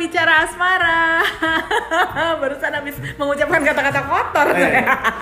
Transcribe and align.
bicara 0.00 0.32
asmara. 0.40 1.20
Barusan 2.40 2.72
habis 2.72 2.96
mengucapkan 3.14 3.60
kata-kata 3.60 4.00
kotor. 4.02 4.46
Eh. 4.56 4.80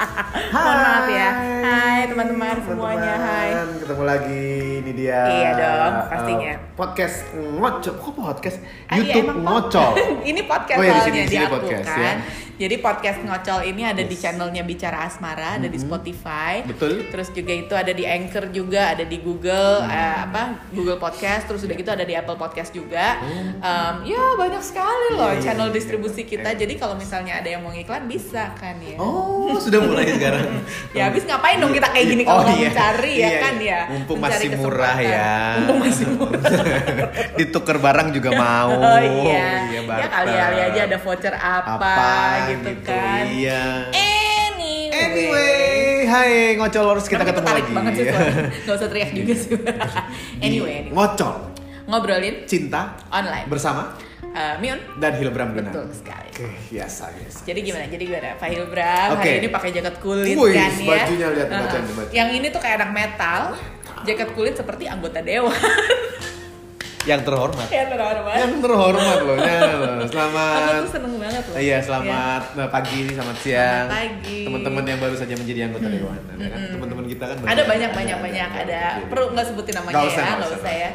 Mohon 0.55 0.77
maaf 0.79 1.07
ya. 1.11 1.31
Hai. 1.59 2.01
Teman-teman 2.07 2.57
semuanya. 2.63 3.15
Hai. 3.19 3.49
Ketemu 3.77 4.03
lagi 4.07 4.45
ini 4.79 4.91
dia. 4.95 5.21
Iya 5.27 5.51
dong, 5.53 5.95
pastinya. 6.07 6.53
eh, 6.55 6.57
podcast 6.73 7.17
ngocol. 7.35 7.93
Kok 7.99 8.13
podcast? 8.15 8.59
Ah, 8.87 8.95
iya, 8.95 9.11
YouTube 9.11 9.27
emang 9.29 9.39
ngocol. 9.43 9.93
ini 10.31 10.41
podcast 10.43 10.79
Oh, 10.79 10.85
iya, 10.85 10.95
di 10.95 11.01
sini- 11.03 11.21
di 11.21 11.29
sini 11.29 11.47
podcast, 11.51 11.89
kan. 11.91 11.99
ya. 11.99 12.13
Jadi 12.59 12.83
podcast 12.83 13.23
ngocol 13.23 13.63
ini 13.65 13.87
ada 13.87 14.03
di 14.03 14.11
Yes. 14.11 14.27
channelnya 14.27 14.67
Bicara 14.67 15.07
Asmara, 15.07 15.57
ada 15.57 15.71
di 15.71 15.79
Spotify. 15.79 16.67
Betul. 16.67 17.07
Terus 17.07 17.31
juga 17.31 17.55
itu 17.55 17.71
ada 17.71 17.95
di 17.95 18.03
Anchor 18.03 18.51
juga, 18.51 18.91
ada 18.93 19.07
di 19.07 19.15
Google 19.17 19.79
Hmm. 19.81 19.95
eh, 19.95 20.17
apa 20.27 20.43
Google 20.69 20.99
Podcast. 20.99 21.47
Terus 21.47 21.63
udah 21.63 21.77
gitu 21.77 21.87
ada 21.89 22.03
di 22.03 22.13
Apple 22.13 22.35
Podcast 22.35 22.75
juga. 22.75 23.23
Em, 23.23 23.95
ya 24.05 24.35
banyak 24.35 24.59
sekali 24.61 25.15
loh 25.15 25.23
Oh. 25.23 25.31
Iya, 25.31 25.35
iya, 25.35 25.45
channel 25.45 25.71
iya. 25.71 25.77
distribusi 25.77 26.23
kita. 26.25 26.51
Eh. 26.51 26.59
Jadi 26.59 26.75
kalau 26.75 26.99
misalnya 26.99 27.39
ada 27.39 27.47
yang 27.47 27.63
mau 27.63 27.71
iklan 27.71 28.05
bisa 28.05 28.51
kan 28.53 28.75
ya. 28.81 28.99
Oh, 28.99 29.55
sudah 29.55 29.79
mulai 29.79 30.11
sekarang. 30.19 30.59
Ya 30.91 31.07
habis 31.07 31.23
ngapain 31.23 31.63
dong 31.63 31.71
kita 31.71 31.89
kayak 31.89 32.07
gini 32.09 32.23
kalau 32.23 32.43
Oh, 32.43 32.45
mau 32.45 32.59
iya. 32.59 32.69
mencari 32.69 33.13
ya 33.15 33.23
Iya, 33.23 33.39
kan 33.39 33.55
iya. 33.57 33.71
ya. 33.71 33.81
Mumpung 33.89 34.19
Mencari 34.19 34.35
masih 34.45 34.51
murah 34.59 34.97
ya. 34.99 35.31
Mumpung 35.63 35.79
masih 35.79 36.07
murah. 36.11 36.43
Ditukar 37.39 37.77
barang 37.79 38.09
juga 38.11 38.31
mau. 38.35 38.75
Oh 38.89 38.99
iya. 38.99 39.63
ya 39.69 39.81
barter. 39.87 40.11
kali-kali 40.11 40.59
aja 40.65 40.81
ada 40.83 40.99
voucher 40.99 41.35
apa, 41.37 41.93
gitu, 42.51 42.71
kan. 42.83 43.25
Iya. 43.27 43.63
Anyway. 43.91 44.91
Anyway, 44.91 45.63
hai 46.05 46.31
ngocolors 46.55 47.07
kita 47.07 47.21
Kenapa 47.21 47.31
ketemu 47.35 47.49
lagi. 47.55 47.71
banget 47.73 47.93
sih 47.93 48.05
suaranya? 48.05 48.45
Gak 48.65 48.75
usah 48.75 48.89
teriak 48.89 49.11
juga 49.13 49.35
sih. 49.35 49.51
anyway, 50.39 50.73
anyway. 50.81 50.91
Ngocol, 50.91 51.35
ngobrolin 51.85 52.37
cinta 52.45 52.97
online. 53.09 53.47
bersama 53.47 53.83
Eh, 54.29 54.55
Miun, 54.61 54.77
dan 55.01 55.17
Hilbram 55.17 55.57
Genang. 55.57 55.73
betul 55.73 55.89
sekali. 55.91 56.29
Oke, 56.31 56.47
biasa 56.69 57.11
biasa. 57.11 57.39
Jadi 57.43 57.59
gimana? 57.65 57.85
Jadi 57.89 58.03
gimana? 58.05 58.29
Pak 58.37 58.49
Hilbram 58.53 59.09
Oke. 59.17 59.25
hari 59.25 59.41
ini 59.41 59.49
pakai 59.49 59.71
jaket 59.73 59.97
kulit 59.99 60.37
Wih, 60.37 60.53
kan 60.53 60.69
ya? 60.69 60.85
bajunya 60.85 61.27
lihat, 61.33 61.49
Heeh. 61.49 61.63
bacanya, 61.65 61.93
bacanya. 61.97 62.13
Yang 62.13 62.29
ini 62.37 62.47
tuh 62.53 62.61
kayak 62.61 62.77
anak 62.77 62.91
metal, 62.93 63.41
jaket 64.05 64.29
kulit 64.37 64.55
seperti 64.55 64.85
anggota 64.85 65.25
dewan. 65.25 65.57
Yang 67.09 67.23
terhormat. 67.25 67.67
ya 67.73 67.85
terhormat. 67.89 68.37
Yang 68.37 68.55
terhormat 68.61 69.19
loh. 69.25 69.37
Ya, 69.41 69.59
loh. 69.73 69.95
Aku 69.97 70.13
Selamat. 70.13 70.61
tuh 70.85 70.93
seneng 70.93 71.15
banget 71.17 71.43
loh. 71.49 71.57
Iya, 71.57 71.79
selamat 71.81 72.43
nah, 72.53 72.69
pagi, 72.69 73.01
selamat 73.09 73.37
siang. 73.41 73.87
Selamat 73.89 73.97
pagi. 73.97 74.41
Teman-teman 74.45 74.83
yang 74.85 74.99
baru 75.01 75.15
saja 75.17 75.35
menjadi 75.35 75.61
anggota 75.73 75.89
dewan. 75.89 76.21
Ada 76.21 76.47
kan 76.53 76.61
teman-teman 76.69 77.05
kita 77.09 77.25
kan 77.25 77.37
Ada 77.49 77.63
banyak 77.65 77.91
banyak 77.97 78.19
banyak 78.21 78.51
ada. 78.53 78.83
Perlu 79.09 79.27
nggak 79.33 79.47
sebutin 79.49 79.75
namanya 79.81 79.95
Nggak 79.97 80.13
usah, 80.13 80.21
ya? 80.21 80.33
nggak 80.37 80.51
usah, 80.53 80.61
usah 80.61 80.75
ya. 80.77 80.91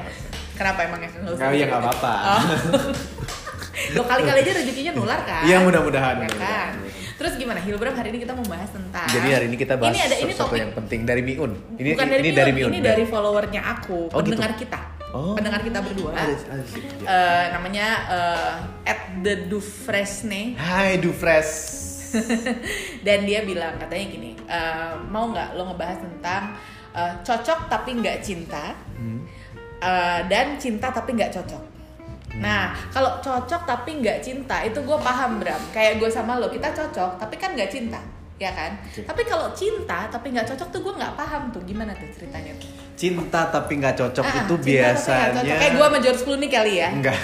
Kenapa 0.54 0.80
emangnya 0.86 1.10
nggak 1.10 1.34
usah? 1.34 1.46
Iya, 1.50 1.66
nggak 1.66 1.82
apa-apa. 1.82 2.14
Oh. 2.14 2.44
Loh 3.98 4.06
kali-kali 4.06 4.40
aja 4.46 4.52
rezekinya 4.54 4.92
nular 4.94 5.22
kan? 5.26 5.44
Iya, 5.50 5.58
mudah-mudahan, 5.66 6.16
Ya 6.22 6.30
kan? 6.38 6.72
Terus 7.14 7.34
gimana? 7.38 7.60
Hilbram 7.62 7.94
hari 7.94 8.10
ini 8.14 8.20
kita 8.26 8.34
mau 8.34 8.46
bahas 8.46 8.70
tentang 8.74 9.06
Jadi 9.06 9.28
hari 9.32 9.46
ini 9.48 9.56
kita 9.58 9.78
bahas 9.78 9.94
Ini 9.96 10.02
ada 10.02 10.18
ini 10.18 10.32
sesuatu 10.34 10.50
topik 10.50 10.62
yang 10.62 10.74
penting 10.76 11.00
dari 11.06 11.22
Miun. 11.22 11.52
Ini 11.78 11.90
bukan 11.94 12.08
dari 12.10 12.22
ini 12.22 12.30
Miun, 12.30 12.38
dari 12.38 12.52
Miun. 12.52 12.70
ini 12.74 12.80
dari 12.82 13.04
followernya 13.06 13.62
aku, 13.64 14.10
Oh, 14.14 14.20
gitu? 14.22 14.34
pendengar 14.34 14.54
kita. 14.58 14.80
Oh. 15.14 15.38
Pendengar 15.38 15.62
kita 15.62 15.78
berdua. 15.78 16.10
Eh, 16.18 17.46
namanya 17.54 17.88
eh, 18.10 18.90
at 18.90 19.22
the 19.22 19.46
Dufresne 19.46 20.58
Hai 20.58 20.98
Dufres. 20.98 21.50
dan 23.06 23.26
dia 23.26 23.42
bilang 23.42 23.78
katanya 23.78 24.06
gini 24.10 24.32
eh, 24.46 24.94
mau 25.10 25.30
nggak 25.30 25.54
lo 25.54 25.70
ngebahas 25.70 26.02
tentang 26.02 26.44
eh, 26.94 27.14
cocok 27.22 27.70
tapi 27.70 28.02
nggak 28.02 28.22
cinta 28.22 28.74
Hmm. 28.94 29.26
eh, 29.82 30.22
dan 30.30 30.58
cinta 30.58 30.90
tapi 30.90 31.14
nggak 31.14 31.34
cocok 31.34 31.64
nah 32.34 32.74
kalau 32.90 33.22
cocok 33.22 33.62
tapi 33.66 34.02
nggak 34.02 34.22
cinta 34.22 34.62
itu 34.62 34.82
gue 34.82 34.98
paham 34.98 35.38
Bram 35.38 35.62
kayak 35.70 36.02
gue 36.02 36.10
sama 36.10 36.42
lo 36.42 36.50
kita 36.50 36.70
cocok 36.70 37.22
tapi 37.22 37.38
kan 37.38 37.54
nggak 37.54 37.70
cinta 37.70 38.02
ya 38.36 38.50
kan 38.50 38.72
Oke. 38.82 39.02
tapi 39.04 39.22
kalau 39.24 39.54
cinta 39.54 40.06
tapi 40.08 40.30
nggak 40.30 40.48
cocok 40.48 40.68
tuh 40.70 40.80
gue 40.82 40.94
nggak 40.96 41.14
paham 41.14 41.44
tuh 41.50 41.62
gimana 41.64 41.94
tuh 41.94 42.10
ceritanya 42.12 42.52
tuh 42.58 42.70
Cinta 42.94 43.42
tapi 43.48 43.78
nggak 43.78 43.96
cocok 43.96 44.22
Ah, 44.22 44.34
itu 44.36 44.36
nggak 44.36 44.50
cocok. 44.50 44.66
biasanya 44.66 45.54
kayak 45.56 45.74
gue 45.74 45.86
sama 45.86 45.98
George 46.00 46.22
Clooney 46.22 46.48
kali 46.48 46.74
ya 46.78 46.90
enggak 46.90 47.18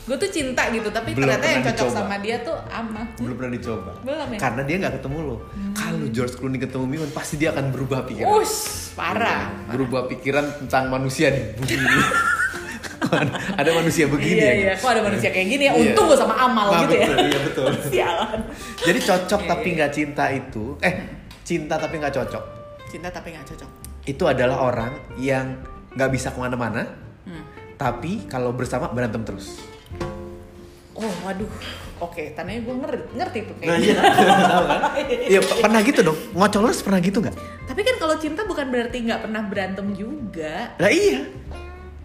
gue 0.00 0.18
tuh 0.18 0.30
cinta 0.32 0.66
gitu 0.68 0.90
tapi 0.90 1.14
Belum 1.14 1.30
ternyata 1.30 1.46
yang 1.46 1.62
cocok 1.62 1.86
dicoba. 1.86 1.98
sama 2.02 2.16
dia 2.18 2.36
tuh 2.40 2.56
ama 2.66 3.02
belum 3.14 3.36
pernah 3.36 3.52
dicoba. 3.54 3.90
Belum 4.02 4.26
ya? 4.26 4.38
Karena 4.42 4.62
dia 4.66 4.76
nggak 4.80 4.94
ketemu 4.98 5.18
lo. 5.22 5.36
Kalau 5.70 6.06
George 6.10 6.34
Clooney 6.34 6.58
ketemu 6.58 6.84
Miun 6.88 7.10
pasti 7.14 7.34
dia 7.36 7.54
akan 7.54 7.70
berubah 7.70 7.98
pikiran. 8.04 8.26
Ush, 8.34 8.58
parah. 8.92 9.54
Iya, 9.54 9.70
Berubah 9.70 10.10
pikiran 10.10 10.44
tentang 10.58 10.90
manusia 10.90 11.30
di 11.30 11.54
bumi 11.54 11.78
ini. 11.78 11.86
ada 13.56 13.70
manusia 13.72 14.04
begini 14.06 14.36
iya, 14.36 14.46
ya. 14.46 14.54
iya. 14.54 14.66
guys? 14.72 14.80
Kok 14.80 14.90
ada 14.90 15.02
manusia 15.02 15.28
kayak 15.30 15.48
gini 15.48 15.64
ya? 15.64 15.72
Iya. 15.72 15.80
Untung 15.82 16.04
gue 16.06 16.18
sama 16.18 16.34
Amal 16.36 16.66
Nah, 16.68 16.80
gitu 16.82 16.94
betul, 16.94 17.00
ya. 17.00 17.16
Iya 17.20 17.38
betul. 17.44 17.66
Sialan. 17.92 18.40
Jadi 18.80 18.98
cocok 19.00 19.40
Iya, 19.40 19.50
tapi 19.50 19.68
iya. 19.68 19.76
nggak 19.76 19.92
cinta 19.92 20.24
itu, 20.30 20.64
eh 20.80 20.94
cinta 21.42 21.74
tapi 21.76 21.94
nggak 21.96 22.14
cocok. 22.14 22.44
Cinta 22.86 23.08
tapi 23.08 23.28
nggak 23.30 23.46
cocok. 23.48 23.70
Itu 24.02 24.24
adalah 24.26 24.58
orang 24.60 24.92
yang 25.16 25.46
nggak 25.92 26.10
bisa 26.10 26.30
ke 26.30 26.38
mana-mana, 26.38 26.86
Hmm. 27.20 27.44
tapi 27.76 28.24
kalau 28.26 28.50
bersama 28.50 28.88
berantem 28.88 29.20
terus. 29.22 29.60
Oh, 30.92 31.12
waduh. 31.24 31.48
Oke, 32.00 32.32
tandanya 32.32 32.60
gue 32.60 32.74
ngerti, 32.76 33.04
ngerti 33.12 33.38
tuh 33.44 33.54
Nah 33.60 33.76
kayaknya. 33.76 33.92
iya, 33.92 34.48
tahu 34.52 34.64
kan? 34.64 34.80
Iya 35.28 35.40
pernah 35.40 35.80
gitu 35.80 36.00
dong. 36.02 36.18
Ngocolers 36.32 36.80
pernah 36.80 37.00
gitu 37.00 37.18
nggak? 37.20 37.36
Tapi 37.68 37.80
kan 37.80 37.96
kalau 37.96 38.14
cinta 38.16 38.40
bukan 38.44 38.66
berarti 38.68 38.96
nggak 39.04 39.20
pernah 39.20 39.42
berantem 39.44 39.86
juga. 39.92 40.72
Lah 40.76 40.88
iya. 40.88 41.24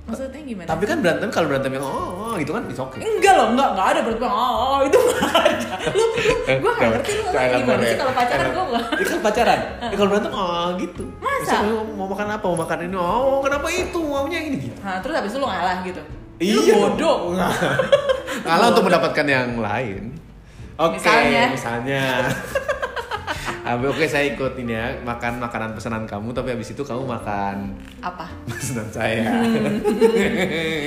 Maksudnya 0.05 0.41
gimana? 0.45 0.67
Tapi 0.69 0.83
kan 0.85 0.97
berantem 1.01 1.29
kalau 1.33 1.47
berantem 1.49 1.71
yang 1.73 1.81
oh, 1.81 2.29
oh 2.29 2.33
gitu 2.37 2.53
kan 2.53 2.61
it's 2.69 2.77
okay. 2.77 3.01
Enggak 3.01 3.33
loh, 3.41 3.47
enggak, 3.57 3.69
enggak 3.73 3.87
ada 3.89 3.99
berantem. 4.05 4.29
Oh, 4.29 4.53
oh, 4.53 4.79
itu 4.85 4.97
nggak 5.01 5.33
ada. 5.33 5.69
Lu, 5.89 6.03
lu, 6.05 6.33
gue 6.61 6.71
nggak 6.77 6.89
ngerti 6.93 7.11
lu 7.17 7.25
gimana 7.33 7.81
sih 7.81 7.97
kalau 7.97 8.13
pacaran 8.13 8.47
gue 8.53 8.63
nggak. 8.69 8.85
Ini 8.85 9.05
kan 9.09 9.19
pacaran. 9.25 9.59
Ya, 9.81 9.95
kalau 9.97 10.09
berantem 10.13 10.31
oh 10.37 10.67
gitu. 10.77 11.03
Masa? 11.17 11.55
Mau 11.97 12.05
makan 12.05 12.27
apa? 12.37 12.45
Mau 12.45 12.57
makan 12.61 12.77
ini. 12.85 12.95
Oh, 13.01 13.39
kenapa 13.41 13.67
itu? 13.73 13.97
Maunya 13.97 14.39
ini 14.45 14.55
gitu. 14.69 14.77
Nah, 14.85 15.01
terus 15.01 15.13
habis 15.17 15.31
itu 15.33 15.39
lu 15.41 15.47
ngalah 15.49 15.77
gitu. 15.81 16.01
Iya. 16.37 16.53
Lu 16.53 16.61
bodoh. 16.69 17.17
Ngalah 18.45 18.67
untuk 18.75 18.85
mendapatkan 18.91 19.25
yang 19.25 19.57
lain. 19.63 20.11
Oke, 20.75 20.99
Misalnya? 20.99 21.43
misalnya. 21.55 22.03
Oke 23.65 24.05
saya 24.05 24.29
ikut 24.29 24.53
ini 24.61 24.77
ya 24.77 24.93
makan 25.01 25.41
makanan 25.41 25.73
pesanan 25.73 26.05
kamu 26.05 26.29
tapi 26.37 26.53
habis 26.53 26.69
itu 26.69 26.85
kamu 26.85 27.01
makan 27.01 27.73
Apa? 27.97 28.29
pesanan 28.45 28.87
saya. 28.93 29.25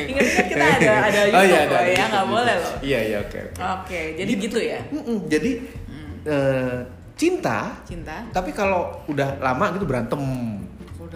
Ingat-ingat 0.07 0.47
kita 0.47 0.65
ada 0.79 0.93
ada 1.11 1.21
YouTube 1.27 1.39
oh, 1.39 1.45
iya, 1.45 1.61
ada 1.67 1.79
ya, 1.91 2.05
nggak 2.07 2.27
boleh 2.31 2.55
loh. 2.55 2.75
Iya 2.79 2.99
iya 3.03 3.17
oke. 3.19 3.39
oke. 3.51 3.59
Oke, 3.59 4.01
jadi 4.15 4.33
gitu 4.39 4.59
ya. 4.63 4.79
Mm-mm, 4.95 5.27
Jadi 5.27 5.51
eh, 6.23 6.79
cinta 7.19 7.75
Cinta. 7.83 8.23
tapi 8.31 8.55
kalau 8.55 8.95
udah 9.11 9.43
lama 9.43 9.75
gitu 9.75 9.83
berantem. 9.83 10.23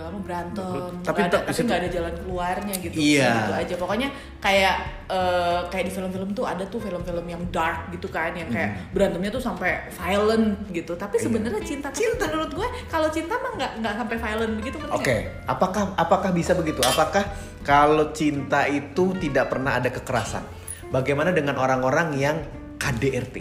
Lama 0.02 0.18
berantem 0.18 0.90
Tapi 1.00 1.20
ada, 1.22 1.38
tapi 1.42 1.60
nggak 1.62 1.78
ada 1.78 1.88
jalan 1.88 2.14
keluarnya 2.18 2.74
gitu 2.76 2.94
Iya. 2.94 3.30
gitu 3.32 3.52
aja 3.54 3.74
pokoknya 3.78 4.08
kayak 4.38 4.74
eh, 5.06 5.60
kayak 5.66 5.84
di 5.86 5.92
film-film 5.92 6.28
tuh 6.32 6.44
ada 6.44 6.64
tuh 6.64 6.78
film-film 6.78 7.22
yang 7.24 7.42
dark 7.48 7.90
gitu 7.90 8.06
kan 8.06 8.32
yang 8.32 8.48
kayak 8.48 8.90
berantemnya 8.90 9.30
tuh 9.30 9.40
sampai 9.40 9.86
violent 9.92 10.66
gitu 10.68 10.92
tapi. 10.94 11.16
Iya. 11.16 11.24
sebenarnya 11.24 11.62
cinta 11.62 11.88
cinta 11.90 12.24
menurut 12.26 12.52
gue 12.52 12.68
kalau 12.86 13.08
cinta 13.08 13.34
mah 13.36 13.52
nggak 13.54 13.72
nggak 13.78 13.94
sampai 13.96 14.16
violent 14.18 14.52
begitu 14.56 14.76
Oke, 14.88 15.14
nggak? 15.14 15.46
apakah 15.46 15.82
apakah 15.94 16.30
bisa 16.30 16.52
begitu? 16.52 16.82
Apakah 16.82 17.22
kalau 17.62 18.10
cinta 18.10 18.66
itu 18.66 19.14
tidak 19.16 19.48
pernah 19.48 19.78
ada 19.78 19.88
kekerasan? 19.88 20.42
Bagaimana 20.88 21.30
dengan 21.30 21.56
orang-orang 21.56 22.12
yang 22.14 22.36
KDRT? 22.76 23.36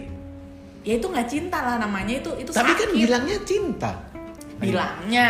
ya 0.82 0.98
itu 0.98 1.06
nggak 1.06 1.28
cinta 1.30 1.62
lah 1.62 1.78
namanya 1.78 2.18
itu 2.18 2.30
itu 2.36 2.50
Tapi 2.50 2.74
kan 2.74 2.90
sakit. 2.90 2.98
bilangnya 2.98 3.38
cinta. 3.46 3.90
Bilangnya 4.62 5.28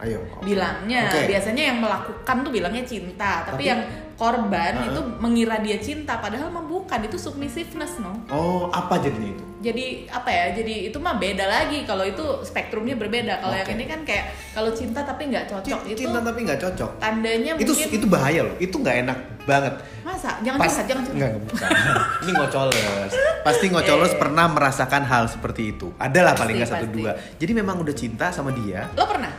Ayo. 0.00 0.18
bilangnya 0.40 1.12
Oke. 1.12 1.28
biasanya 1.28 1.62
yang 1.72 1.78
melakukan 1.84 2.36
tuh 2.40 2.52
bilangnya 2.52 2.84
cinta 2.88 3.44
tapi, 3.44 3.64
Tapi- 3.64 3.68
yang 3.68 3.80
korban 4.20 4.76
Uh-uh. 4.76 4.88
itu 4.90 5.00
mengira 5.16 5.56
dia 5.58 5.78
cinta 5.78 6.14
padahal 6.14 6.50
mah 6.50 6.60
bukan 6.62 7.00
itu 7.02 7.16
submissiveness 7.16 7.96
no 7.96 8.12
Oh, 8.28 8.68
apa 8.68 9.00
jadinya 9.00 9.32
itu? 9.32 9.44
jadi 9.60 9.84
apa 10.08 10.28
ya 10.28 10.44
jadi 10.54 10.88
itu 10.88 10.96
mah 10.96 11.16
beda 11.16 11.44
lagi 11.44 11.84
kalau 11.84 12.00
itu 12.02 12.20
spektrumnya 12.42 12.92
berbeda 12.94 13.40
kalau 13.40 13.52
yang 13.54 13.64
Oke. 13.66 13.76
ini 13.76 13.84
kan 13.86 14.00
kayak 14.02 14.24
kalau 14.50 14.68
cinta 14.70 15.00
tapi 15.00 15.22
nggak 15.26 15.48
cocok 15.48 15.80
itu 15.86 16.00
Cinta 16.00 16.20
tapi 16.20 16.38
nggak 16.42 16.60
cocok. 16.60 16.90
tandanya 16.96 17.52
Itu 17.54 17.68
mungkin 17.70 17.88
itu 17.90 18.06
bahaya 18.06 18.40
loh. 18.42 18.56
Itu 18.58 18.76
nggak 18.76 18.96
enak 19.00 19.18
banget. 19.42 19.74
masa 20.00 20.40
jangan 20.40 20.58
Pas- 20.58 20.68
curhat 20.70 20.86
jangan 20.86 21.02
curhat 21.02 21.16
Nggak, 21.18 21.32
bukan. 21.42 21.70
Ini 22.22 22.30
ngocolers. 22.34 23.12
Pasti 23.42 23.64
ngocolers 23.68 24.12
Eh. 24.12 24.18
pernah 24.18 24.46
merasakan 24.48 25.02
hal 25.02 25.24
seperti 25.26 25.62
itu. 25.70 25.92
Adalah 25.98 26.32
paling 26.34 26.56
nggak 26.56 26.70
satu 26.70 26.86
pasti. 26.86 26.96
dua. 26.96 27.12
Jadi 27.36 27.52
memang 27.54 27.76
udah 27.78 27.94
cinta 27.94 28.26
sama 28.30 28.50
dia. 28.50 28.88
lo 28.90 29.04
pernah 29.04 29.32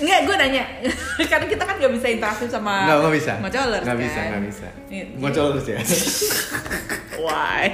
Enggak, 0.00 0.18
gue 0.22 0.34
nanya 0.34 0.64
Karena 1.30 1.46
kita 1.46 1.62
kan 1.62 1.74
gak 1.76 1.92
bisa 1.92 2.06
interaktif 2.08 2.48
sama 2.48 2.74
Nggak, 2.82 2.96
nggak 2.98 3.14
bisa. 3.14 3.32
Ngocolers 3.38 3.82
Nggak 3.82 3.92
kan? 3.92 4.02
bisa, 4.02 4.20
nggak 4.22 4.42
bisa. 4.42 4.66
Nih, 4.88 5.02
Ngocolers 5.14 5.66
ya. 5.66 5.78
Why? 7.20 7.64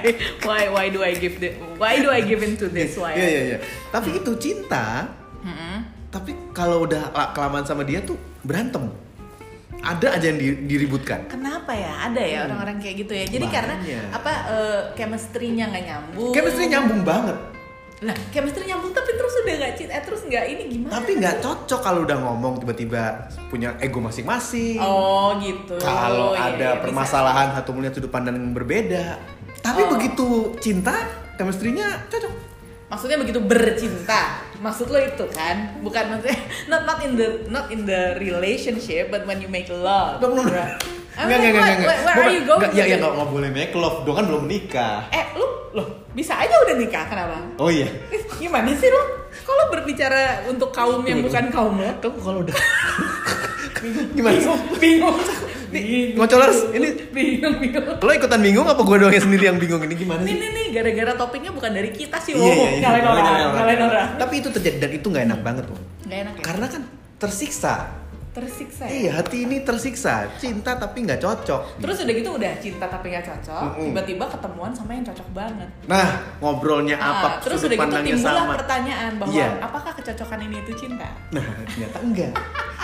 Why? 0.42 0.62
Why 0.68 0.86
do 0.88 1.00
I 1.00 1.14
give 1.14 1.38
the, 1.38 1.50
Why 1.76 1.98
do 1.98 2.08
I 2.08 2.20
give 2.20 2.42
into 2.42 2.66
this? 2.68 2.96
Why? 2.96 3.14
Iya 3.14 3.26
iya 3.28 3.42
iya. 3.46 3.58
Tapi 3.88 4.16
itu 4.16 4.30
cinta. 4.36 5.06
Mm-mm. 5.40 5.86
Tapi 6.08 6.34
kalau 6.50 6.82
udah 6.82 7.10
la- 7.10 7.30
kelamaan 7.30 7.62
sama 7.62 7.82
dia 7.82 8.00
tuh 8.00 8.14
berantem. 8.42 8.90
ada 9.78 10.08
aja 10.10 10.26
yang 10.26 10.40
di- 10.40 10.66
diributkan. 10.66 11.30
Kenapa 11.30 11.70
ya? 11.70 12.10
Ada 12.10 12.18
ya 12.18 12.38
orang-orang 12.44 12.82
kayak 12.82 12.96
gitu 12.98 13.12
ya. 13.12 13.22
Jadi 13.24 13.46
karena 13.46 13.74
Hmm. 13.76 13.86
Banyak. 13.86 14.08
apa 14.10 14.32
eh, 14.48 14.80
chemistry-nya 14.94 15.64
nggak 15.68 15.84
nyambung. 15.84 16.32
Chemistry 16.32 16.64
nyambung 16.66 17.00
banget, 17.02 17.36
Nah, 17.96 18.12
chemistry 18.28 18.66
nyambung 18.66 18.90
terus 18.90 19.05
udah 19.46 19.54
nggak 19.56 19.74
cinta, 19.74 19.92
eh, 19.92 20.02
terus 20.02 20.20
nggak 20.22 20.44
ini 20.44 20.62
gimana? 20.68 20.90
tapi 20.92 21.10
nggak 21.16 21.36
cocok 21.38 21.80
kalau 21.80 22.00
udah 22.02 22.18
ngomong 22.18 22.58
tiba-tiba 22.58 23.02
punya 23.46 23.78
ego 23.78 23.98
masing-masing. 23.98 24.76
Oh 24.76 25.38
gitu. 25.38 25.78
Kalau 25.78 26.34
Iya, 26.34 26.42
ada 26.48 26.58
iya, 26.58 26.70
bisa. 26.72 26.82
permasalahan 26.82 27.48
atau 27.54 27.70
melihat 27.72 27.94
sudut 27.94 28.10
pandang 28.10 28.34
yang 28.34 28.50
berbeda. 28.50 29.22
Tapi 29.56 29.80
Oh. 29.80 29.90
begitu 29.92 30.26
cinta, 30.58 31.06
chemistry-nya 31.32 32.04
cocok. 32.08 32.32
Maksudnya 32.86 33.18
begitu 33.18 33.38
bercinta. 33.40 34.38
Maksud 34.56 34.86
lo 34.86 34.98
itu 34.98 35.26
kan? 35.28 35.78
Bukan 35.80 36.04
maksudnya 36.08 36.38
not 36.70 36.82
not 36.84 36.98
in 37.00 37.14
the 37.14 37.28
not 37.46 37.66
in 37.68 37.82
the 37.82 38.14
relationship 38.16 39.08
but 39.08 39.22
when 39.24 39.38
you 39.38 39.46
make 39.46 39.66
love. 39.68 40.18
Right? 40.18 40.78
I 41.12 41.24
Enggak, 41.24 41.38
enggak, 41.40 41.50
enggak, 41.50 41.54
where- 41.56 41.78
enggak. 41.80 41.98
Where 42.04 42.18
are 42.20 42.30
you 42.30 42.42
going? 42.44 42.60
enggak, 42.60 42.72
Ya, 42.76 42.84
ya 42.84 42.94
it? 42.94 43.00
nggak 43.00 43.12
nggak 43.12 43.30
boleh 43.32 43.50
make 43.50 43.72
love, 43.74 44.04
dong 44.04 44.14
kan 44.14 44.24
belum 44.24 44.42
menikah. 44.44 44.96
Eh, 45.08 45.24
lu 45.32 45.46
loh, 45.72 45.86
bisa 46.12 46.36
aja 46.36 46.54
udah 46.60 46.76
nikah 46.76 47.04
kenapa? 47.04 47.40
Oh 47.56 47.66
iya. 47.68 47.88
Gimana 48.38 48.68
sih 48.70 48.86
lo? 49.56 49.62
Kalau 49.62 49.72
berbicara 49.72 50.20
untuk 50.46 50.68
kaum 50.70 51.00
yang 51.02 51.20
bukan 51.20 51.48
kaum 51.48 51.74
lo, 51.76 51.88
Kamu 51.96 52.18
kalau 52.20 52.38
udah 52.42 52.56
gimana 54.12 54.36
sih? 54.36 54.52
bingung, 54.76 55.16
bingung. 55.68 56.16
Ngocolers, 56.16 56.72
ini 56.72 56.88
bingung, 57.10 57.56
bingung. 57.58 57.84
lo 57.96 58.10
ikutan 58.10 58.38
bingung 58.38 58.64
apa 58.64 58.78
gue 58.78 58.96
doang 58.98 59.10
yang 59.10 59.24
sendiri 59.24 59.44
yang 59.46 59.56
bingung 59.56 59.80
ini 59.80 59.94
gimana 59.94 60.20
Nih 60.20 60.32
sih? 60.32 60.38
nih 60.38 60.50
nih, 60.50 60.66
gara-gara 60.70 61.12
topiknya 61.14 61.50
bukan 61.50 61.70
dari 61.70 61.90
kita 61.90 62.16
sih, 62.18 62.32
Iya, 62.32 62.44
iya, 62.46 62.52
iya. 62.54 62.78
nyalain 62.80 63.04
orang, 63.04 63.24
nyalain 63.52 63.80
orang. 63.82 64.06
Tapi 64.16 64.34
itu 64.36 64.48
terjadi 64.50 64.76
dan 64.78 64.90
itu 64.92 65.06
nggak 65.06 65.24
enak 65.26 65.40
banget 65.40 65.64
loh. 65.66 65.80
Gak 66.02 66.18
enak 66.22 66.34
ya? 66.36 66.44
Karena 66.44 66.66
kan 66.66 66.82
tersiksa. 67.16 67.74
Tersiksa 68.36 68.84
ya? 68.84 68.92
Iya, 68.92 69.10
hati 69.16 69.36
ini 69.42 69.56
tersiksa. 69.60 70.28
Cinta 70.36 70.76
tapi 70.76 71.02
nggak 71.02 71.18
cocok. 71.18 71.80
Terus 71.80 71.96
udah 71.98 72.14
gitu 72.14 72.30
udah 72.32 72.52
cinta 72.56 72.84
tapi 72.84 73.08
gak 73.08 73.24
cocok, 73.24 73.62
Mm-mm. 73.72 73.84
tiba-tiba 73.88 74.24
ketemuan 74.28 74.70
sama 74.70 74.92
yang 74.92 75.04
cocok 75.04 75.28
banget. 75.32 75.68
Nah, 75.84 76.06
ngobrolnya 76.38 76.96
Ah, 76.96 77.08
apa? 77.16 77.28
terus 77.40 77.64
udah 77.64 77.76
gitu 77.78 77.96
timbullah 78.12 78.44
sama. 78.44 78.54
pertanyaan 78.54 79.12
bahwa 79.16 79.32
Iya. 79.32 79.48
apakah 79.58 79.92
kecocokan 79.94 80.40
ini 80.42 80.56
itu 80.60 80.72
cinta? 80.76 81.08
Nah, 81.30 81.44
ternyata 81.64 81.96
enggak. 81.98 82.32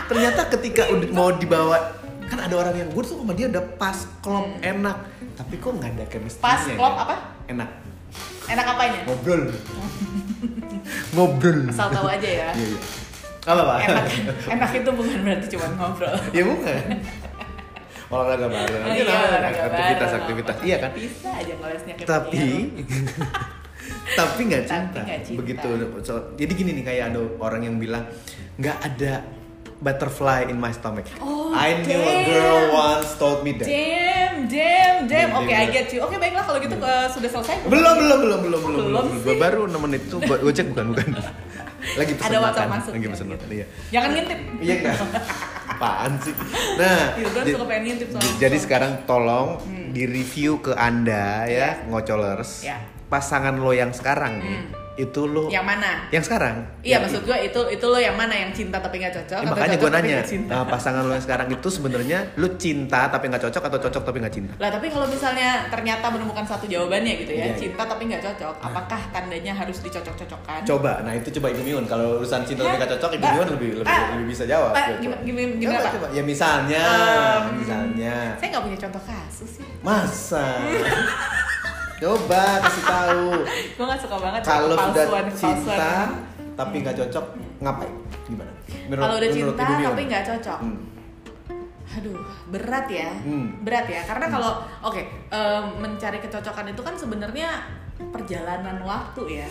ternyata 0.03 0.41
ketika 0.51 0.83
udah 0.89 1.09
mau 1.11 1.31
dibawa 1.31 1.77
kan 2.25 2.39
ada 2.41 2.55
orang 2.55 2.75
yang 2.75 2.89
gue 2.89 3.03
tuh 3.03 3.17
sama 3.19 3.33
dia 3.33 3.45
udah 3.47 3.65
pas 3.77 3.93
klop 4.19 4.45
enak 4.59 4.97
tapi 5.35 5.55
kok 5.57 5.69
nggak 5.71 5.91
ada 5.91 6.05
chemistry 6.07 6.41
Hmm. 6.41 6.49
Pas 6.49 6.63
klop 6.67 6.95
apa? 6.99 7.15
enak 7.47 7.69
Enak 8.47 8.67
apanya? 8.67 9.01
ngobrol 9.05 9.43
ngobrol 11.15 11.59
Asal 11.67 11.89
tahu 11.91 12.09
aja 12.09 12.25
ya. 12.27 12.49
iya 12.51 12.67
iya 12.67 12.81
apa 13.43 13.59
pak 13.61 13.79
Enak, 13.83 14.05
enak 14.49 14.71
itu 14.73 14.91
bukan 14.93 15.19
berarti 15.21 15.47
cuma 15.51 15.67
ngobrol. 15.73 16.15
ya 16.37 16.43
bukan 16.43 16.79
olahraga 18.07 18.47
bareng 18.47 18.83
Oh 18.83 18.93
Iya, 18.93 19.05
olahraga 19.09 19.61
aktivitas 19.67 19.99
bareng. 20.05 20.21
aktivitas 20.23 20.57
iya 20.63 20.77
kan 20.79 20.91
Bisa 20.93 21.29
aja 21.33 21.53
ngelesnya 21.57 21.93
kayak 21.97 22.09
tapi 22.09 22.47
tapi 24.19 24.41
nggak 24.47 24.63
cinta. 24.65 25.01
cinta. 25.19 25.39
begitu 25.39 25.69
so, 26.01 26.13
jadi 26.35 26.53
gini 26.53 26.71
nih 26.73 26.85
kayak 26.85 27.05
ada 27.11 27.21
orang 27.41 27.63
yang 27.65 27.77
bilang 27.77 28.05
nggak 28.55 28.79
ada 28.79 29.27
butterfly 29.81 30.47
in 30.47 30.57
my 30.57 30.71
stomach 30.71 31.09
Oh, 31.19 31.51
I 31.51 31.83
knew 31.83 31.99
a 31.99 32.15
damn. 32.15 32.25
girl 32.25 32.59
once 32.71 33.11
told 33.17 33.43
me 33.43 33.53
that 33.53 33.67
Damn, 33.67 34.47
damn, 34.47 34.97
damn. 35.05 35.29
Damn, 35.29 35.31
Oke, 35.35 35.51
damn, 35.51 35.61
I 35.61 35.67
get 35.69 35.91
you. 35.91 36.01
Oke, 36.01 36.17
baiklah 36.17 36.41
kalau 36.43 36.57
gitu 36.57 36.73
eh, 36.75 37.07
sudah 37.11 37.29
selesai. 37.29 37.57
belum 37.67 37.95
belum 37.99 38.19
belum 38.19 38.41
belum 38.41 38.61
belum 38.63 39.05
Belum 39.21 39.37
baru 39.37 39.61
6 39.67 39.77
menit 39.81 40.03
gua 40.09 40.53
cek 40.53 40.67
bukan 40.71 40.87
bukan 40.95 41.07
lagi 41.93 42.13
pesan 42.15 42.29
Ada 42.29 42.39
WhatsApp 42.39 42.63
makan. 42.63 42.77
masuk 42.77 42.91
lagi 42.93 43.03
ya, 43.03 43.11
pesan 43.11 43.27
gitu. 43.27 43.35
makan 43.35 43.49
iya 43.51 43.67
Jangan 43.91 44.09
ngintip. 44.11 44.39
iya 44.59 44.75
enggak 44.77 44.97
apaan 45.65 46.13
sih 46.19 46.35
nah 46.75 47.01
Hildan 47.15 47.43
di- 47.43 47.53
suka 47.53 47.65
pengen 47.65 47.83
ngintip 47.85 48.09
soal 48.09 48.23
jadi 48.37 48.51
soal- 48.51 48.65
sekarang 48.65 48.93
tolong 49.05 49.49
di 49.89 50.03
review 50.05 50.53
ke 50.59 50.73
anda 50.73 51.45
ya 51.45 51.49
Iya. 51.49 51.69
ngocolers 51.87 52.53
Ya. 52.63 52.77
pasangan 53.07 53.55
lo 53.55 53.73
yang 53.73 53.91
sekarang 53.91 54.39
nih 54.39 54.59
Hmm. 54.59 54.82
Itu 54.95 55.25
lo 55.25 55.49
Yang 55.49 55.65
mana? 55.65 55.91
yang 56.09 56.21
sekarang 56.21 56.57
Iya, 56.81 56.91
Yang 56.93 57.01
maksud 57.03 57.23
gue 57.25 57.39
itu 57.43 57.61
itu 57.73 57.85
lo 57.85 57.97
yang 57.97 58.13
mana 58.13 58.35
yang 58.35 58.51
cinta 58.51 58.77
tapi 58.77 58.99
nggak 58.99 59.15
cocok? 59.15 59.39
Eh, 59.39 59.43
atau 59.43 59.53
makanya 59.55 59.77
gue 59.77 59.91
nanya, 59.91 60.17
nah, 60.45 60.65
pasangan 60.65 61.03
lo 61.03 61.13
yang 61.13 61.21
sekarang 61.21 61.49
itu 61.49 61.69
sebenarnya 61.69 62.19
lu 62.35 62.49
cinta 62.57 63.07
tapi 63.07 63.25
nggak 63.27 63.43
cocok 63.43 63.63
atau 63.67 63.79
cocok 63.81 64.03
tapi 64.03 64.17
nggak 64.19 64.35
cinta? 64.35 64.53
Lah 64.57 64.69
tapi 64.69 64.87
kalau 64.87 65.07
misalnya 65.07 65.65
ternyata 65.69 66.07
menemukan 66.09 66.43
satu 66.43 66.67
jawabannya 66.67 67.13
gitu 67.19 67.33
ya, 67.33 67.45
iya. 67.47 67.55
cinta 67.55 67.83
tapi 67.83 68.03
nggak 68.05 68.23
cocok, 68.23 68.55
apakah 68.61 69.01
tandanya 69.09 69.53
harus 69.53 69.79
dicocok-cocokkan? 69.79 70.61
Coba, 70.63 71.01
nah 71.01 71.13
itu 71.13 71.31
coba 71.33 71.47
Ibu 71.49 71.63
Miun. 71.63 71.85
Kalau 71.87 72.19
urusan 72.19 72.43
cinta 72.43 72.63
tapi 72.63 72.77
nggak 72.77 72.93
cocok, 72.93 73.11
Ibu 73.17 73.27
Miun 73.29 73.49
lebih 73.55 73.71
lebih, 73.81 73.89
ah, 73.89 74.09
lebih 74.13 74.27
bisa 74.29 74.45
jawab. 74.45 74.73
ah, 74.73 74.85
Coba. 74.85 74.99
gimana, 74.99 75.23
gimana, 75.23 75.47
Coba, 75.47 75.59
gimana 75.59 75.79
Pak? 75.79 75.93
coba. 75.95 76.07
Ya 76.13 76.23
misalnya, 76.23 76.85
Um, 76.93 77.45
misalnya, 77.57 78.15
Saya 78.37 78.49
nggak 78.51 78.63
punya 78.63 78.79
contoh 78.79 79.03
kasus 79.03 79.51
sih. 79.57 79.67
masa? 79.81 80.45
coba 82.03 82.43
kasih 82.67 82.85
tahu. 82.85 83.27
Gue 83.79 83.85
nggak 83.87 84.01
suka 84.03 84.17
banget 84.19 84.41
Kalau 84.43 84.75
sudah 84.75 85.07
cinta 85.33 85.95
tapi 86.53 86.77
nggak 86.85 86.97
cocok, 86.99 87.25
ngapain? 87.63 87.95
Gimana? 88.29 88.53
Kalau 88.91 89.15
udah 89.17 89.31
cinta 89.31 89.65
tapi 89.65 90.03
nggak 90.11 90.25
cocok. 90.27 90.59
Hmm. 90.61 90.81
Aduh, 91.93 92.17
berat 92.49 92.87
ya. 92.89 93.11
Hmm. 93.21 93.61
Berat 93.61 93.87
ya. 93.89 94.01
Karena 94.09 94.27
kalau 94.33 94.65
oke, 94.81 95.03
em, 95.29 95.65
mencari 95.77 96.19
kecocokan 96.25 96.73
itu 96.73 96.81
kan 96.81 96.95
sebenarnya 96.97 97.49
perjalanan 98.13 98.81
waktu 98.83 99.45
ya. 99.45 99.49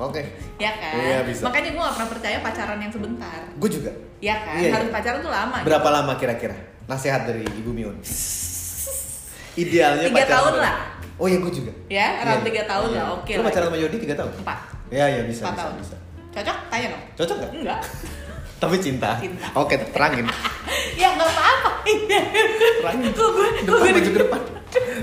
Oke. 0.00 0.22
Ya 0.64 0.70
kan? 0.78 0.94
Iya, 0.96 1.18
bisa. 1.26 1.42
Makanya 1.50 1.74
gue 1.74 1.82
gak 1.82 1.94
pernah 1.98 2.10
percaya 2.14 2.36
pacaran 2.38 2.78
yang 2.78 2.92
sebentar. 2.94 3.40
Gue 3.58 3.70
juga. 3.70 3.90
Ya 4.22 4.38
kan? 4.40 4.56
Iya, 4.56 4.70
iya. 4.70 4.72
Harus 4.72 4.88
pacaran 4.94 5.18
tuh 5.20 5.32
lama. 5.34 5.56
gitu. 5.60 5.66
Berapa 5.68 5.88
lama 5.90 6.12
kira-kira? 6.14 6.56
Nasihat 6.86 7.26
dari 7.26 7.42
Ibu 7.44 7.70
Miun. 7.74 7.96
Idealnya 9.62 10.08
Tiga 10.10 10.26
tahun 10.26 10.52
berapa? 10.58 10.64
lah. 10.66 10.76
Oh 11.14 11.26
iya 11.26 11.38
gue 11.38 11.52
juga. 11.52 11.72
Ya, 11.86 12.06
around 12.18 12.40
Iya, 12.40 12.48
tiga 12.48 12.62
tahun 12.64 12.88
iya. 12.88 12.98
lah, 12.98 13.06
oke 13.14 13.30
Lu 13.30 13.38
lah. 13.38 13.46
pacaran 13.46 13.66
sama 13.66 13.78
Yodi 13.78 13.96
tiga 13.98 14.14
tahun? 14.14 14.30
Empat. 14.36 14.58
Ya 14.88 15.04
ya 15.06 15.20
bisa. 15.22 15.40
Empat 15.40 15.52
bisa, 15.52 15.60
tahun. 15.60 15.74
bisa. 15.78 15.96
Cocok? 16.32 16.56
Tanya 16.68 16.86
dong. 16.88 17.02
Cocok 17.14 17.36
nggak? 17.36 17.50
Enggak. 17.54 17.80
Tapi 18.60 18.76
cinta. 18.78 19.10
Cinta. 19.16 19.46
Oke 19.54 19.74
terangin. 19.78 20.26
ya 21.00 21.08
nggak 21.12 21.28
apa-apa. 21.28 21.70
Terangin. 21.84 23.10
Kok 23.12 23.28
gue, 23.28 23.46
kok 23.46 23.62
Depan 23.62 23.78
gue 23.78 23.90
maju 23.92 24.10
ke 24.10 24.20
depan. 24.20 24.40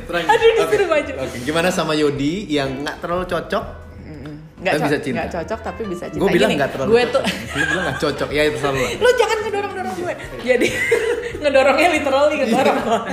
Terangin. 0.03 0.27
Aduh, 0.27 0.47
disuruh 0.57 0.87
maju. 0.89 1.11
Oke. 1.21 1.37
Gimana 1.41 1.67
sama 1.69 1.93
Yodi 1.93 2.33
yang 2.49 2.69
nggak 2.81 2.97
terlalu 2.99 3.25
cocok? 3.25 3.65
Nggak 4.61 4.73
Tapi 4.73 4.83
bisa 4.83 4.93
co- 4.93 5.01
cinta. 5.01 5.17
nggak 5.17 5.31
cocok 5.33 5.59
tapi 5.63 5.81
bisa 5.89 6.05
cinta. 6.05 6.21
Gue 6.21 6.29
bilang 6.29 6.49
Gini, 6.49 6.59
nggak 6.59 6.71
terlalu. 6.71 6.87
Gue 6.87 7.01
cocok. 7.03 7.13
tuh 7.15 7.23
Lu 7.51 7.63
bilang 7.65 7.83
nggak 7.83 7.97
cocok. 7.97 8.29
Ya 8.29 8.41
itu 8.45 8.57
selalu. 8.59 8.77
lu 8.99 9.09
jangan 9.15 9.37
gue. 9.39 9.49
Jadi 10.41 10.68
ngedorongnya 11.41 11.89
literally 11.91 12.36
ngedorong. 12.41 13.06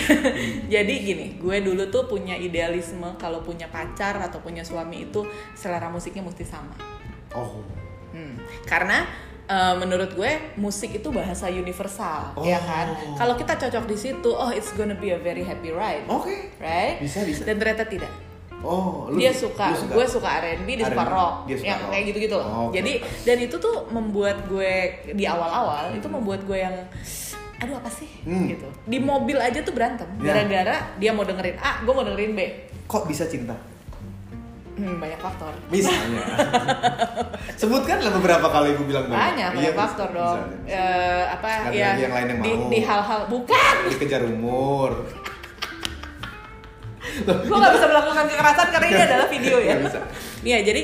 Jadi 0.72 0.94
gini, 1.04 1.26
gue 1.36 1.56
dulu 1.60 1.88
tuh 1.88 2.08
punya 2.08 2.34
idealisme 2.34 3.06
kalau 3.20 3.44
punya 3.44 3.68
pacar 3.68 4.16
atau 4.18 4.40
punya 4.40 4.64
suami 4.64 5.10
itu 5.10 5.22
selera 5.52 5.92
musiknya 5.92 6.24
mesti 6.24 6.44
sama. 6.44 6.74
Oh. 7.32 7.60
Hmm. 8.12 8.36
Karena 8.64 9.04
eh, 9.44 9.74
menurut 9.76 10.12
gue 10.12 10.56
musik 10.56 10.96
itu 10.96 11.08
bahasa 11.12 11.48
universal, 11.48 12.32
Oh. 12.36 12.44
ya 12.44 12.60
kan? 12.60 12.92
Kalau 13.16 13.34
kita 13.36 13.56
cocok 13.58 13.84
di 13.84 13.96
situ, 13.96 14.30
oh 14.32 14.48
it's 14.48 14.72
gonna 14.72 14.96
be 14.96 15.12
a 15.12 15.20
very 15.20 15.44
happy 15.44 15.72
ride, 15.72 16.04
Oke. 16.08 16.56
right? 16.60 16.96
Bisa, 17.00 17.24
bisa. 17.24 17.44
Dan 17.44 17.60
ternyata 17.60 17.84
tidak. 17.84 18.31
Oh. 18.62 19.10
lu- 19.10 19.18
dia 19.18 19.30
suka, 19.30 19.74
lu 19.74 19.90
gue 19.90 20.06
suka 20.06 20.28
R&B, 20.38 20.68
dia 20.72 20.86
suka 20.86 21.04
rock, 21.04 21.34
dia 21.44 21.56
suka 21.56 21.66
yang 21.66 21.80
rock. 21.80 21.90
kayak 21.90 22.04
gitu-gitu 22.08 22.34
loh. 22.34 22.46
Oh, 22.46 22.60
oke. 22.64 22.74
Jadi 22.74 22.92
dan 23.22 23.36
itu 23.38 23.56
tuh 23.56 23.74
membuat 23.88 24.36
gue 24.46 24.72
di 25.10 25.24
awal-awal 25.24 25.90
itu 25.92 26.06
membuat 26.06 26.40
gue 26.42 26.56
yang 26.56 26.76
aduh 27.58 27.76
apa 27.76 27.86
sih 27.88 28.06
Hmm. 28.22 28.46
gitu. 28.48 28.66
Di 28.84 28.98
mobil 28.98 29.34
aja 29.36 29.58
tuh 29.60 29.70
berantem 29.70 30.06
Ya. 30.16 30.34
gara-gara 30.34 30.94
dia 30.96 31.10
mau 31.10 31.22
dengerin 31.22 31.58
A, 31.58 31.78
gue 31.80 31.90
mau 31.90 32.02
dengerin 32.02 32.32
B. 32.32 32.40
Kok 32.84 33.06
bisa 33.06 33.26
cinta? 33.26 33.54
Hmm, 34.72 34.96
banyak 34.96 35.20
faktor. 35.20 35.52
Misalnya. 35.68 36.24
Sebutkan 37.60 37.98
lah 37.98 38.08
beberapa 38.10 38.46
kali 38.46 38.72
ibu 38.72 38.82
bilang 38.84 39.04
Banyak, 39.04 39.52
banyak 39.52 39.68
Iya, 39.68 39.76
faktor 39.76 40.08
dong. 40.10 40.38
bisa. 40.64 40.72
Eh, 40.72 41.24
apa 41.28 41.46
ya? 41.68 41.92
yang 41.94 42.08
lain 42.10 42.26
yang 42.30 42.40
di, 42.40 42.52
mau. 42.52 42.68
di 42.68 42.80
hal-hal 42.80 43.20
bukan. 43.26 43.74
Dikejar 43.90 44.22
umur. 44.24 45.04
Gue 47.22 47.56
nggak 47.56 47.74
bisa 47.76 47.86
melakukan 47.86 48.24
kekerasan 48.26 48.68
karena 48.72 48.86
ini 48.88 49.02
adalah 49.02 49.26
video 49.28 49.56
ya. 49.58 49.74
Iya 50.42 50.58
jadi 50.64 50.82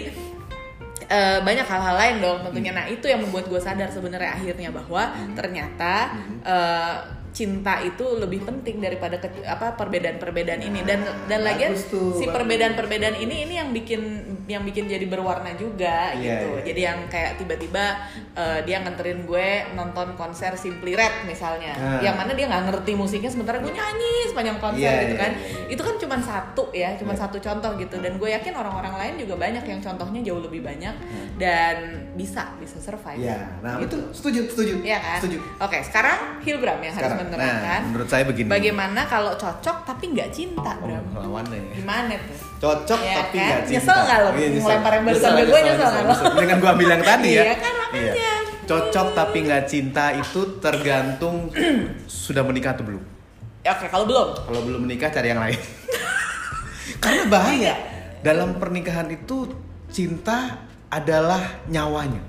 eh, 1.08 1.38
banyak 1.40 1.66
hal-hal 1.66 1.96
lain 1.96 2.16
dong 2.20 2.38
tentunya. 2.44 2.72
Nah 2.72 2.84
itu 2.84 3.08
yang 3.08 3.24
membuat 3.24 3.48
gue 3.48 3.56
sadar 3.56 3.88
sebenarnya 3.88 4.36
akhirnya 4.36 4.68
bahwa 4.68 5.08
Hmm. 5.08 5.32
ternyata 5.32 6.12
eh, 6.44 6.96
cinta 7.30 7.78
itu 7.78 8.04
lebih 8.14 8.40
penting 8.42 8.78
daripada 8.78 9.16
ke- 9.16 9.42
apa 9.42 9.74
perbedaan-perbedaan 9.74 10.58
ini 10.60 10.80
dan 10.82 11.00
dan 11.24 11.40
lagian 11.40 11.70
bagus 11.70 11.86
tuh, 11.86 12.14
si 12.14 12.24
perbedaan-perbedaan 12.24 13.16
ini 13.16 13.44
ini 13.44 13.54
yang 13.54 13.70
bikin 13.70 14.00
yang 14.46 14.62
bikin 14.62 14.84
jadi 14.84 15.04
berwarna 15.04 15.52
juga 15.54 16.10
Iya, 16.10 16.20
gitu 16.40 16.48
iya, 16.50 16.62
jadi 16.64 16.80
yang 16.82 16.98
kayak 17.06 17.36
tiba-tiba 17.36 17.84
eh, 18.32 18.60
dia 18.62 18.80
nganterin 18.80 19.22
gue 19.22 19.48
nonton 19.72 20.14
konser 20.14 20.54
Simply 20.54 20.92
Red 20.92 21.24
misalnya 21.24 21.72
Ah. 21.74 22.00
yang 22.00 22.14
mana 22.14 22.32
dia 22.32 22.46
nggak 22.46 22.64
ngerti 22.66 22.92
musiknya 22.92 23.28
sementara 23.28 23.58
gue 23.58 23.68
nyanyi 23.68 24.14
sepanjang 24.26 24.56
konser 24.58 24.88
Iya, 24.88 25.02
gitu 25.04 25.14
iya, 25.14 25.20
kan 25.20 25.32
iya, 25.32 25.44
iya. 25.44 25.68
itu 25.68 25.82
kan 25.82 25.94
cuma 25.96 26.16
satu 26.18 26.64
ya 26.72 26.90
cuma 26.94 27.12
Iya. 27.12 27.20
satu 27.20 27.36
contoh 27.38 27.70
gitu 27.76 27.96
dan 27.98 28.12
gue 28.14 28.28
yakin 28.30 28.52
orang-orang 28.52 28.94
lain 28.96 29.14
juga 29.18 29.34
banyak 29.36 29.64
yang 29.64 29.80
contohnya 29.80 30.20
jauh 30.22 30.40
lebih 30.40 30.60
banyak 30.60 30.94
Hmm. 30.98 31.28
dan 31.36 31.76
bisa 32.14 32.56
bisa 32.56 32.78
survive 32.78 33.20
Iya, 33.20 33.60
nah 33.60 33.76
Gitu. 33.76 33.94
betul, 33.94 34.02
setuju, 34.12 34.40
setuju. 34.48 34.74
Iya 34.80 34.98
kan? 34.98 35.18
Setuju. 35.18 35.38
Oke, 35.58 35.78
sekarang 35.82 36.18
Hilbram 36.40 36.78
yang 36.78 36.90
harus 36.90 37.04
Sekarang, 37.04 37.17
menerangkan. 37.20 37.80
nah, 37.80 37.88
menurut 37.88 38.08
saya 38.08 38.24
begini. 38.24 38.48
Bagaimana 38.48 39.00
kalau 39.04 39.32
cocok 39.34 39.76
tapi 39.82 40.04
nggak 40.12 40.30
cinta, 40.30 40.72
Oh, 40.74 40.84
Bram? 40.84 41.04
lawannya 41.14 41.58
ya. 41.58 41.72
Gimana 41.76 42.14
tuh? 42.16 42.38
Cocok 42.58 43.00
Iya 43.00 43.14
tapi 43.16 43.36
kan? 43.36 43.46
nggak 43.46 43.60
cinta. 43.60 43.74
Nyesel 43.74 43.98
nggak 44.00 44.18
lo 44.18 44.28
Iya, 44.28 44.46
nyesel. 44.48 44.62
ngelempar 44.62 44.92
yang 44.92 45.04
Nyesel, 45.04 45.30
ke 45.30 45.42
gue, 45.44 45.60
nyesel 45.62 45.88
nggak 45.88 46.04
lo? 46.04 46.14
Dengan 46.36 46.56
gue 46.58 46.70
ambil 46.70 46.88
yang 46.90 47.04
tadi 47.04 47.30
ya. 47.30 47.42
Iya 47.42 47.54
kan, 47.56 47.72
makanya. 47.80 48.32
Cocok 48.64 49.06
tapi 49.12 49.38
nggak 49.42 49.64
cinta 49.64 50.04
itu 50.12 50.40
tergantung 50.58 51.36
sudah 52.24 52.42
menikah 52.42 52.72
atau 52.72 52.84
belum. 52.84 53.02
Ya, 53.60 53.72
Oke, 53.72 53.86
kalau 53.86 54.04
belum. 54.04 54.28
Kalau 54.38 54.60
belum 54.62 54.80
menikah 54.82 55.08
cari 55.08 55.28
yang 55.28 55.38
lain. 55.38 55.58
Karena 57.02 57.24
bahaya. 57.26 57.74
Dalam 58.18 58.56
pernikahan 58.56 59.06
itu 59.08 59.48
cinta 59.88 60.58
adalah 60.88 61.38
nyawanya. 61.64 62.20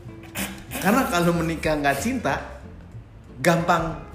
Karena 0.82 1.04
kalau 1.04 1.34
menikah 1.34 1.74
nggak 1.74 1.98
cinta, 1.98 2.38
gampang 3.36 4.07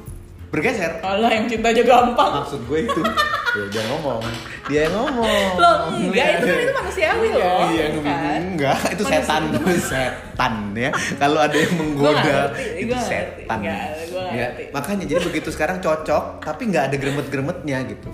bergeser. 0.53 1.01
Kalau 1.01 1.25
yang 1.25 1.49
cinta 1.49 1.67
aja 1.67 1.81
gampang. 1.81 2.31
Maksud 2.39 2.61
gue 2.63 2.79
itu. 2.85 3.01
ya, 3.57 3.63
dia 3.69 3.83
ngomong. 3.89 4.21
Dia 4.69 4.79
yang 4.85 4.93
ngomong. 4.93 5.47
Lo 5.57 5.71
enggak, 5.91 6.27
itu 6.31 6.45
kan 6.45 6.57
itu 6.61 6.73
manusiawi 6.73 7.27
Iya, 7.27 7.33
loh. 7.33 7.59
Iya, 7.67 7.85
kan? 7.99 8.39
enggak, 8.53 8.79
itu 8.87 9.03
Manusia- 9.03 9.21
setan, 9.25 9.41
itu 9.49 9.59
setan 9.89 10.53
ya. 10.73 10.89
Kalau 11.17 11.39
ada 11.41 11.57
yang 11.57 11.73
menggoda, 11.73 12.37
itu 12.77 12.85
gua 12.85 12.95
nggak 12.95 13.01
ngerti. 13.01 13.41
setan. 13.41 13.57
Nggak, 13.59 13.81
gua 14.07 14.21
nggak 14.23 14.33
Ya. 14.33 14.47
Makanya 14.69 15.03
jadi 15.05 15.21
begitu 15.21 15.49
sekarang 15.49 15.77
cocok, 15.79 16.23
tapi 16.39 16.61
nggak 16.69 16.83
ada 16.87 16.95
gremet-gremetnya 16.95 17.77
gitu. 17.89 18.09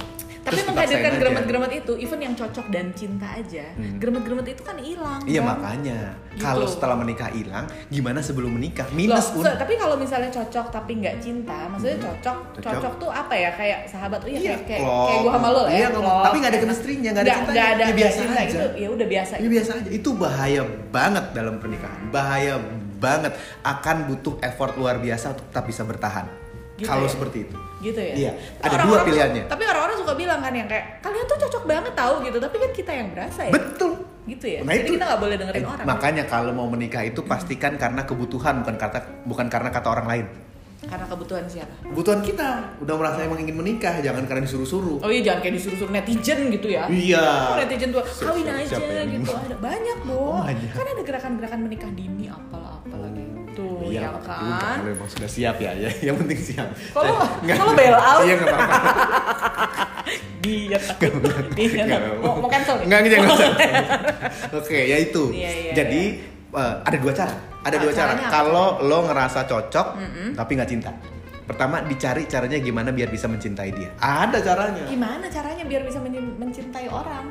Tapi 0.49 0.55
Terus 0.55 0.67
menghadirkan 0.67 1.11
aja. 1.11 1.19
gremet-gremet 1.19 1.71
itu, 1.75 1.93
even 1.95 2.19
yang 2.19 2.33
cocok 2.33 2.65
dan 2.67 2.89
cinta 2.91 3.27
aja, 3.31 3.65
Hmm. 3.71 3.95
gremet-gremet 3.95 4.47
itu 4.49 4.61
kan 4.61 4.75
hilang. 4.75 5.21
Iya 5.23 5.39
kan? 5.39 5.49
makanya 5.51 5.99
Gitu. 6.27 6.41
kalau 6.41 6.65
setelah 6.65 6.97
menikah 6.97 7.29
hilang, 7.29 7.61
gimana 7.87 8.17
sebelum 8.19 8.49
menikah? 8.51 8.87
Loh, 8.87 8.97
Minus 8.97 9.29
pun. 9.29 9.45
so- 9.45 9.53
tapi 9.55 9.77
kalau 9.77 9.93
misalnya 9.93 10.27
cocok 10.27 10.65
tapi 10.69 10.91
nggak 10.97 11.15
cinta, 11.19 11.69
maksudnya 11.69 12.01
cocok, 12.01 12.37
Cocok. 12.57 12.71
cocok 12.73 12.93
tuh 12.97 13.09
apa 13.11 13.33
ya? 13.35 13.49
Kayak 13.51 13.79
sahabat, 13.85 14.19
oh 14.19 14.27
iya, 14.27 14.39
Iya, 14.39 14.49
kayak, 14.49 14.61
kayak, 14.65 14.81
klop. 14.81 15.05
kayak 15.05 15.19
gue 15.19 15.31
sama 15.31 15.47
lo 15.47 15.61
ya. 15.61 15.69
Iya, 15.71 15.87
klop. 15.87 16.01
klop, 16.01 16.23
Tapi 16.23 16.35
nggak 16.35 16.49
ada 16.49 16.49
enak. 16.51 16.63
chemistry-nya, 16.65 17.09
nggak 17.11 17.21
ada 17.21 17.29
cintanya. 17.31 17.53
Nggak 17.53 17.69
ada 17.69 17.83
Ya, 17.83 17.93
biasa 17.93 18.17
cinta 18.19 18.33
aja. 18.35 18.49
gitu, 18.49 18.67
ya 18.75 18.87
udah 18.89 19.07
biasa. 19.07 19.33
Ini 19.37 19.47
biasa 19.49 19.69
aja. 19.75 19.89
Itu 19.91 20.09
bahaya 20.15 20.61
banget 20.89 21.25
dalam 21.31 21.55
pernikahan. 21.57 21.99
Bahaya 22.09 22.53
banget. 22.97 23.31
Akan 23.61 23.97
butuh 24.05 24.41
effort 24.41 24.73
luar 24.75 24.97
biasa 24.97 25.25
untuk 25.29 25.45
tetap 25.47 25.63
bisa 25.63 25.83
bertahan. 25.83 26.25
Gitu 26.79 26.87
kalau 26.87 27.05
ya? 27.05 27.11
seperti 27.11 27.37
itu. 27.43 27.55
gitu 27.79 27.99
ya. 27.99 28.13
Iya, 28.13 28.31
ada 28.59 28.67
dua 28.67 28.75
orang-orang 28.75 29.05
pilihannya. 29.07 29.43
Tapi 29.47 29.63
orang-orang 29.63 29.95
suka 29.95 30.13
bilang 30.15 30.39
kan 30.39 30.51
yang 30.51 30.67
kayak 30.67 30.99
kalian 30.99 31.25
tuh 31.25 31.37
cocok 31.39 31.63
banget 31.63 31.93
tahu 31.95 32.13
gitu, 32.23 32.37
tapi 32.37 32.55
kan 32.57 32.71
kita 32.71 32.91
yang 32.91 33.07
berasa 33.09 33.41
ya. 33.47 33.51
Betul. 33.51 33.91
Gitu 34.27 34.45
ya. 34.45 34.59
Nah, 34.61 34.71
Jadi 34.71 34.83
itu- 34.83 34.93
kita 34.95 35.03
nggak 35.07 35.21
boleh 35.23 35.35
dengerin 35.39 35.63
Eh, 35.63 35.69
orang. 35.69 35.85
Makanya 35.87 36.23
kalau 36.25 36.51
mau 36.51 36.67
menikah 36.67 37.01
itu 37.01 37.23
pastikan 37.23 37.75
karena 37.75 38.03
kebutuhan 38.03 38.61
bukan 38.61 38.75
kata 38.75 38.99
bukan 39.23 39.47
karena 39.47 39.69
kata 39.69 39.87
orang 39.89 40.07
lain. 40.07 40.25
Karena 40.79 41.05
kebutuhan 41.07 41.43
siapa? 41.47 41.71
Kebutuhan 41.85 42.19
kita 42.19 42.47
udah 42.79 42.95
merasa 42.95 43.19
emang 43.21 43.39
ingin 43.39 43.51
menikah, 43.53 43.99
jangan 43.99 44.23
karena 44.23 44.43
disuruh-suruh. 44.43 44.99
Oh 44.99 45.07
iya 45.07 45.23
jangan 45.23 45.39
kayak 45.41 45.55
disuruh-suruh 45.55 45.91
netizen 45.91 46.39
gitu 46.49 46.67
ya. 46.67 46.83
Iya. 46.87 47.25
Oh, 47.51 47.55
netizen 47.55 47.89
tuh 47.91 48.03
kawin 48.03 48.43
aja 48.43 48.75
gitu. 48.75 49.31
Ada 49.31 49.55
banyak 49.55 49.97
dong. 50.03 50.35
Oh, 50.35 50.43
banyak. 50.43 50.71
Kan 50.71 50.83
ada 50.85 51.03
gerakan-gerakan 51.03 51.59
menikah 51.63 51.91
dini 51.91 52.27
apalah 52.27 52.68
gitu 53.59 53.89
Iya, 53.89 53.99
ya 53.99 54.09
nggak 54.09 54.23
kan. 54.23 54.75
Kalau 54.77 54.91
emang 54.91 55.09
sudah 55.09 55.29
siap 55.29 55.55
ya, 55.57 55.71
ya. 55.73 55.89
Yang 56.01 56.15
penting 56.17 56.39
siap. 56.39 56.67
Kalau 56.89 57.13
nggak- 57.39 57.57
kalau 57.57 57.73
bail 57.73 57.95
out, 58.09 58.21
Iya 58.21 58.33
nggak 58.35 58.47
apa-apa. 58.49 58.77
dia 60.39 60.77
takut. 60.79 61.45
Dia 61.51 61.83
Nggak. 61.85 62.01
Mau, 62.17 62.33
mau 62.37 62.49
cancel? 62.49 62.75
Nggak, 62.81 62.99
jangan 63.05 63.27
cancel. 63.27 63.51
Oke, 64.59 64.79
ya 64.81 64.97
itu. 64.97 65.23
Iya, 65.31 65.51
iya, 65.51 65.71
Jadi 65.75 66.01
eh, 66.51 66.73
ada 66.79 66.97
dua 66.97 67.13
cara. 67.13 67.33
Ada 67.59 67.75
Ah, 67.75 67.81
dua 67.81 67.91
cara. 67.91 68.11
Kalau 68.25 68.67
lo 68.81 68.97
ngerasa 69.03 69.43
cocok 69.45 69.87
tapi 70.33 70.51
nggak 70.55 70.69
cinta. 70.69 70.91
Pertama 71.43 71.81
dicari 71.81 72.23
caranya 72.23 72.57
gimana 72.57 72.89
biar 72.89 73.09
bisa 73.09 73.25
mencintai 73.25 73.73
dia. 73.73 73.89
Ada 73.97 74.37
caranya. 74.39 74.85
Gimana 74.85 75.25
caranya 75.27 75.65
biar 75.65 75.81
bisa 75.81 75.97
men- 75.97 76.37
mencintai 76.37 76.85
orang? 76.87 77.25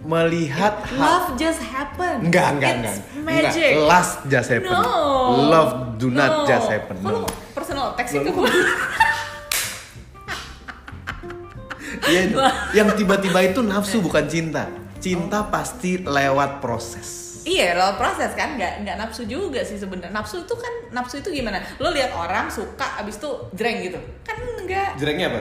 Melihat 0.00 0.80
hal 0.88 0.96
Love 0.96 1.28
just 1.36 1.60
happen. 1.60 2.24
Enggak, 2.24 2.56
enggak, 2.56 2.70
It's 2.72 2.80
enggak. 2.80 2.96
magic. 3.20 3.72
Enggak. 3.76 3.84
Last 3.84 4.12
just 4.26 4.48
happen. 4.48 4.72
No. 4.72 4.96
Love 5.46 5.70
do 6.00 6.08
not 6.08 6.32
No. 6.32 6.48
just 6.48 6.66
happen. 6.66 6.96
Lu 7.00 7.20
No. 7.20 7.28
personal 7.52 7.92
text 7.94 8.16
itu 8.16 8.24
gue. 8.26 8.48
Iya, 12.00 12.22
yang 12.72 12.88
tiba-tiba 12.96 13.44
itu 13.44 13.60
nafsu 13.60 14.00
bukan 14.00 14.24
cinta. 14.24 14.66
Cinta 14.98 15.44
pasti 15.46 16.00
lewat 16.00 16.60
proses. 16.60 17.40
Iya, 17.40 17.72
lo 17.72 17.96
proses 17.96 18.32
kan, 18.32 18.54
nggak 18.54 18.84
nggak 18.84 18.96
nafsu 18.96 19.24
juga 19.24 19.64
sih 19.64 19.76
sebenarnya. 19.76 20.12
Nafsu 20.12 20.44
itu 20.44 20.54
kan 20.54 20.72
nafsu 20.92 21.18
itu 21.18 21.28
gimana? 21.30 21.60
Lo 21.76 21.88
lihat 21.88 22.12
orang 22.12 22.48
suka, 22.48 23.00
abis 23.00 23.16
itu 23.16 23.30
jreng 23.52 23.80
gitu, 23.80 23.96
kan 24.22 24.36
enggak? 24.60 24.96
Jeleknya 24.96 25.26
apa? 25.28 25.40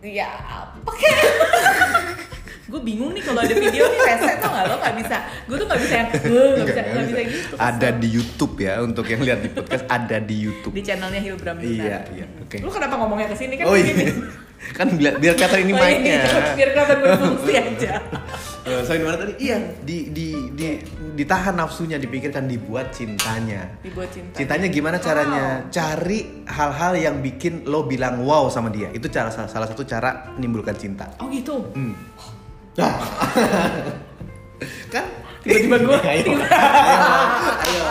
Ya 0.00 0.28
apa 0.40 0.90
kayak? 0.90 1.20
gue 2.68 2.80
bingung 2.84 3.16
nih 3.16 3.24
kalau 3.24 3.40
ada 3.40 3.48
video 3.50 3.80
nih 3.82 4.00
rese 4.04 4.32
tau 4.38 4.50
nggak 4.52 4.64
lo 4.68 4.74
nggak 4.76 4.96
bisa. 5.00 5.16
Gue 5.48 5.56
tuh 5.56 5.66
nggak 5.66 5.80
bisa 5.80 5.94
yang, 5.94 6.08
"Eh, 6.12 6.20
nggak 6.52 6.66
bisa 6.68 6.80
nggak 6.84 7.06
bisa 7.08 7.20
gitu. 7.24 7.54
Ada 7.56 7.88
di 7.90 8.08
YouTube 8.12 8.54
ya 8.60 8.74
untuk 8.78 9.04
yang 9.08 9.20
lihat 9.24 9.38
di 9.40 9.48
podcast 9.48 9.84
ada 9.88 10.16
di 10.20 10.36
YouTube. 10.36 10.72
di 10.76 10.82
channelnya 10.84 11.20
Hilbram. 11.20 11.56
Iya, 11.58 11.98
iya. 12.12 12.26
Oke. 12.44 12.60
Lu 12.60 12.68
kenapa 12.68 12.94
ngomongnya 12.94 13.32
ke 13.32 13.36
sini 13.36 13.56
kan? 13.56 13.64
Oh 13.64 13.72
iya. 13.72 14.12
kan 14.78 14.90
biar, 14.90 15.16
biar 15.16 15.32
kelihatan 15.32 15.60
ini 15.64 15.72
Oh, 15.72 15.80
mic-nya. 15.80 16.18
biar 16.52 16.68
kelihatan 16.76 16.96
berfungsi 17.00 17.52
aja. 17.56 17.92
Eh, 18.68 18.84
Saya 18.84 19.00
di 19.00 19.06
mana 19.08 19.16
tadi? 19.16 19.32
Iya, 19.40 19.80
di 19.80 20.12
di 20.12 20.28
di 20.52 20.76
ditahan 21.16 21.56
nafsunya, 21.56 21.96
dipikirkan 21.96 22.44
dibuat 22.44 22.92
cintanya. 22.92 23.64
Dibuat 23.80 24.12
cinta. 24.12 24.36
Cintanya 24.36 24.68
gimana 24.68 25.00
caranya? 25.00 25.64
Cari 25.72 26.44
hal-hal 26.44 26.92
yang 27.00 27.24
bikin 27.24 27.64
lo 27.64 27.88
bilang 27.88 28.20
wow 28.28 28.52
sama 28.52 28.68
dia. 28.68 28.92
Itu 28.92 29.08
cara 29.08 29.32
salah, 29.32 29.48
salah 29.48 29.64
satu 29.64 29.88
cara 29.88 30.36
menimbulkan 30.36 30.76
cinta. 30.76 31.08
Oh 31.16 31.32
gitu. 31.32 31.64
Hmm. 31.72 31.96
Kan 34.94 35.06
Tiba-tiba 35.38 35.76
gue 35.80 35.96
ayo, 36.02 36.34
ayo, 36.34 36.42
ayo, 37.56 37.84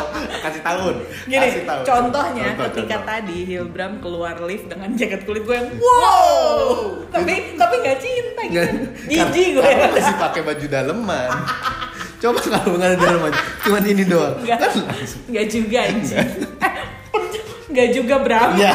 kasih 0.46 0.62
tahun. 0.62 0.94
Gini, 1.25 1.41
kasih 1.41 1.63
tahun. 1.65 1.84
contohnya 1.89 2.44
Contoh, 2.53 2.63
ketika 2.70 2.96
contoh. 3.01 3.10
tadi 3.10 3.38
Hilbram 3.48 3.94
keluar 3.98 4.36
lift 4.46 4.67
dengan 4.70 4.94
jaket 4.94 5.25
kulit 5.25 5.41
gue 5.41 5.56
yang 5.56 5.70
wow, 5.79 7.01
tapi 7.10 7.58
tapi 7.58 7.75
nggak 7.82 7.98
cinta 7.98 8.41
gitu, 8.46 8.62
jijik 9.10 9.48
gue. 9.58 9.63
karena 9.63 9.89
masih 9.89 10.15
pakai 10.22 10.41
baju 10.46 10.65
daleman. 10.70 11.29
Coba 12.22 12.39
kalau 12.41 12.77
nggak 12.77 12.89
ada 12.94 12.98
daleman, 13.00 13.34
cuman 13.63 13.84
ini 13.86 14.03
doang. 14.06 14.36
Nggak, 14.38 14.58
Kan 14.62 14.72
nggak 15.32 15.46
juga 15.50 15.79
anjing. 15.82 16.29
Nggak 17.67 17.88
juga 17.94 18.15
Bram. 18.22 18.50
Ya. 18.53 18.74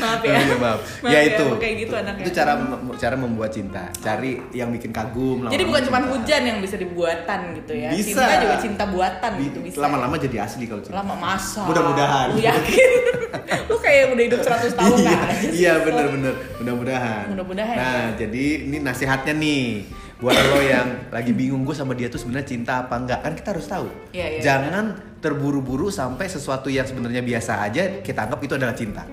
Maaf 0.00 0.20
ya. 0.24 0.32
Iya, 0.40 0.56
maaf. 0.56 0.80
Maaf 1.04 1.12
ya 1.12 1.18
ya, 1.18 1.28
itu. 1.30 1.46
kayak 1.60 1.74
gitu 1.78 1.94
anaknya. 1.94 2.24
Itu 2.24 2.30
cara 2.32 2.52
cara 2.96 3.14
membuat 3.14 3.50
cinta. 3.52 3.82
Cari 3.94 4.30
yang 4.50 4.72
bikin 4.72 4.90
kagum. 4.90 5.46
Jadi 5.46 5.62
bukan 5.62 5.82
cuma 5.86 5.98
hujan 6.08 6.42
yang 6.42 6.58
bisa 6.58 6.76
dibuatan 6.76 7.38
gitu 7.60 7.72
ya. 7.76 7.90
Bisa. 7.92 8.08
Cinta 8.16 8.34
juga 8.40 8.56
cinta 8.58 8.84
buatan 8.88 9.30
Di- 9.36 9.44
gitu 9.46 9.58
bisa. 9.60 9.76
Lama-lama 9.78 10.16
jadi 10.16 10.36
asli 10.42 10.64
kalau 10.64 10.82
cinta. 10.82 10.98
lama 10.98 11.14
masa. 11.14 11.62
Mudah-mudahan. 11.68 12.26
Lu 12.32 12.40
yakin? 12.40 12.90
Lu 13.70 13.76
kayak 13.78 14.14
udah 14.14 14.24
hidup 14.26 14.40
100 14.42 14.74
tahun 14.78 14.96
iya, 14.98 15.14
aja 15.14 15.34
sih. 15.38 15.50
iya 15.54 15.72
bener-bener. 15.84 16.34
Mudah-mudahan. 16.62 17.24
Mudah-mudahan, 17.30 17.76
Nah, 17.76 18.02
ya. 18.14 18.26
jadi 18.26 18.44
ini 18.66 18.78
nasihatnya 18.82 19.34
nih 19.36 19.62
buat 20.20 20.36
lo 20.36 20.60
yang 20.60 21.08
lagi 21.08 21.32
bingung 21.32 21.64
gue 21.64 21.72
sama 21.72 21.96
dia 21.96 22.12
tuh 22.12 22.20
sebenarnya 22.20 22.44
cinta 22.52 22.84
apa 22.84 22.92
enggak 22.92 23.24
kan 23.24 23.32
kita 23.32 23.48
harus 23.56 23.66
tahu. 23.66 23.88
Iya, 24.12 24.26
iya, 24.36 24.40
Jangan 24.44 24.84
terburu-buru 25.20 25.88
sampai 25.88 26.28
sesuatu 26.28 26.68
yang 26.68 26.84
sebenarnya 26.84 27.24
biasa 27.24 27.64
aja 27.64 27.82
kita 28.04 28.28
anggap 28.28 28.40
itu 28.44 28.54
adalah 28.56 28.76
cinta. 28.76 29.04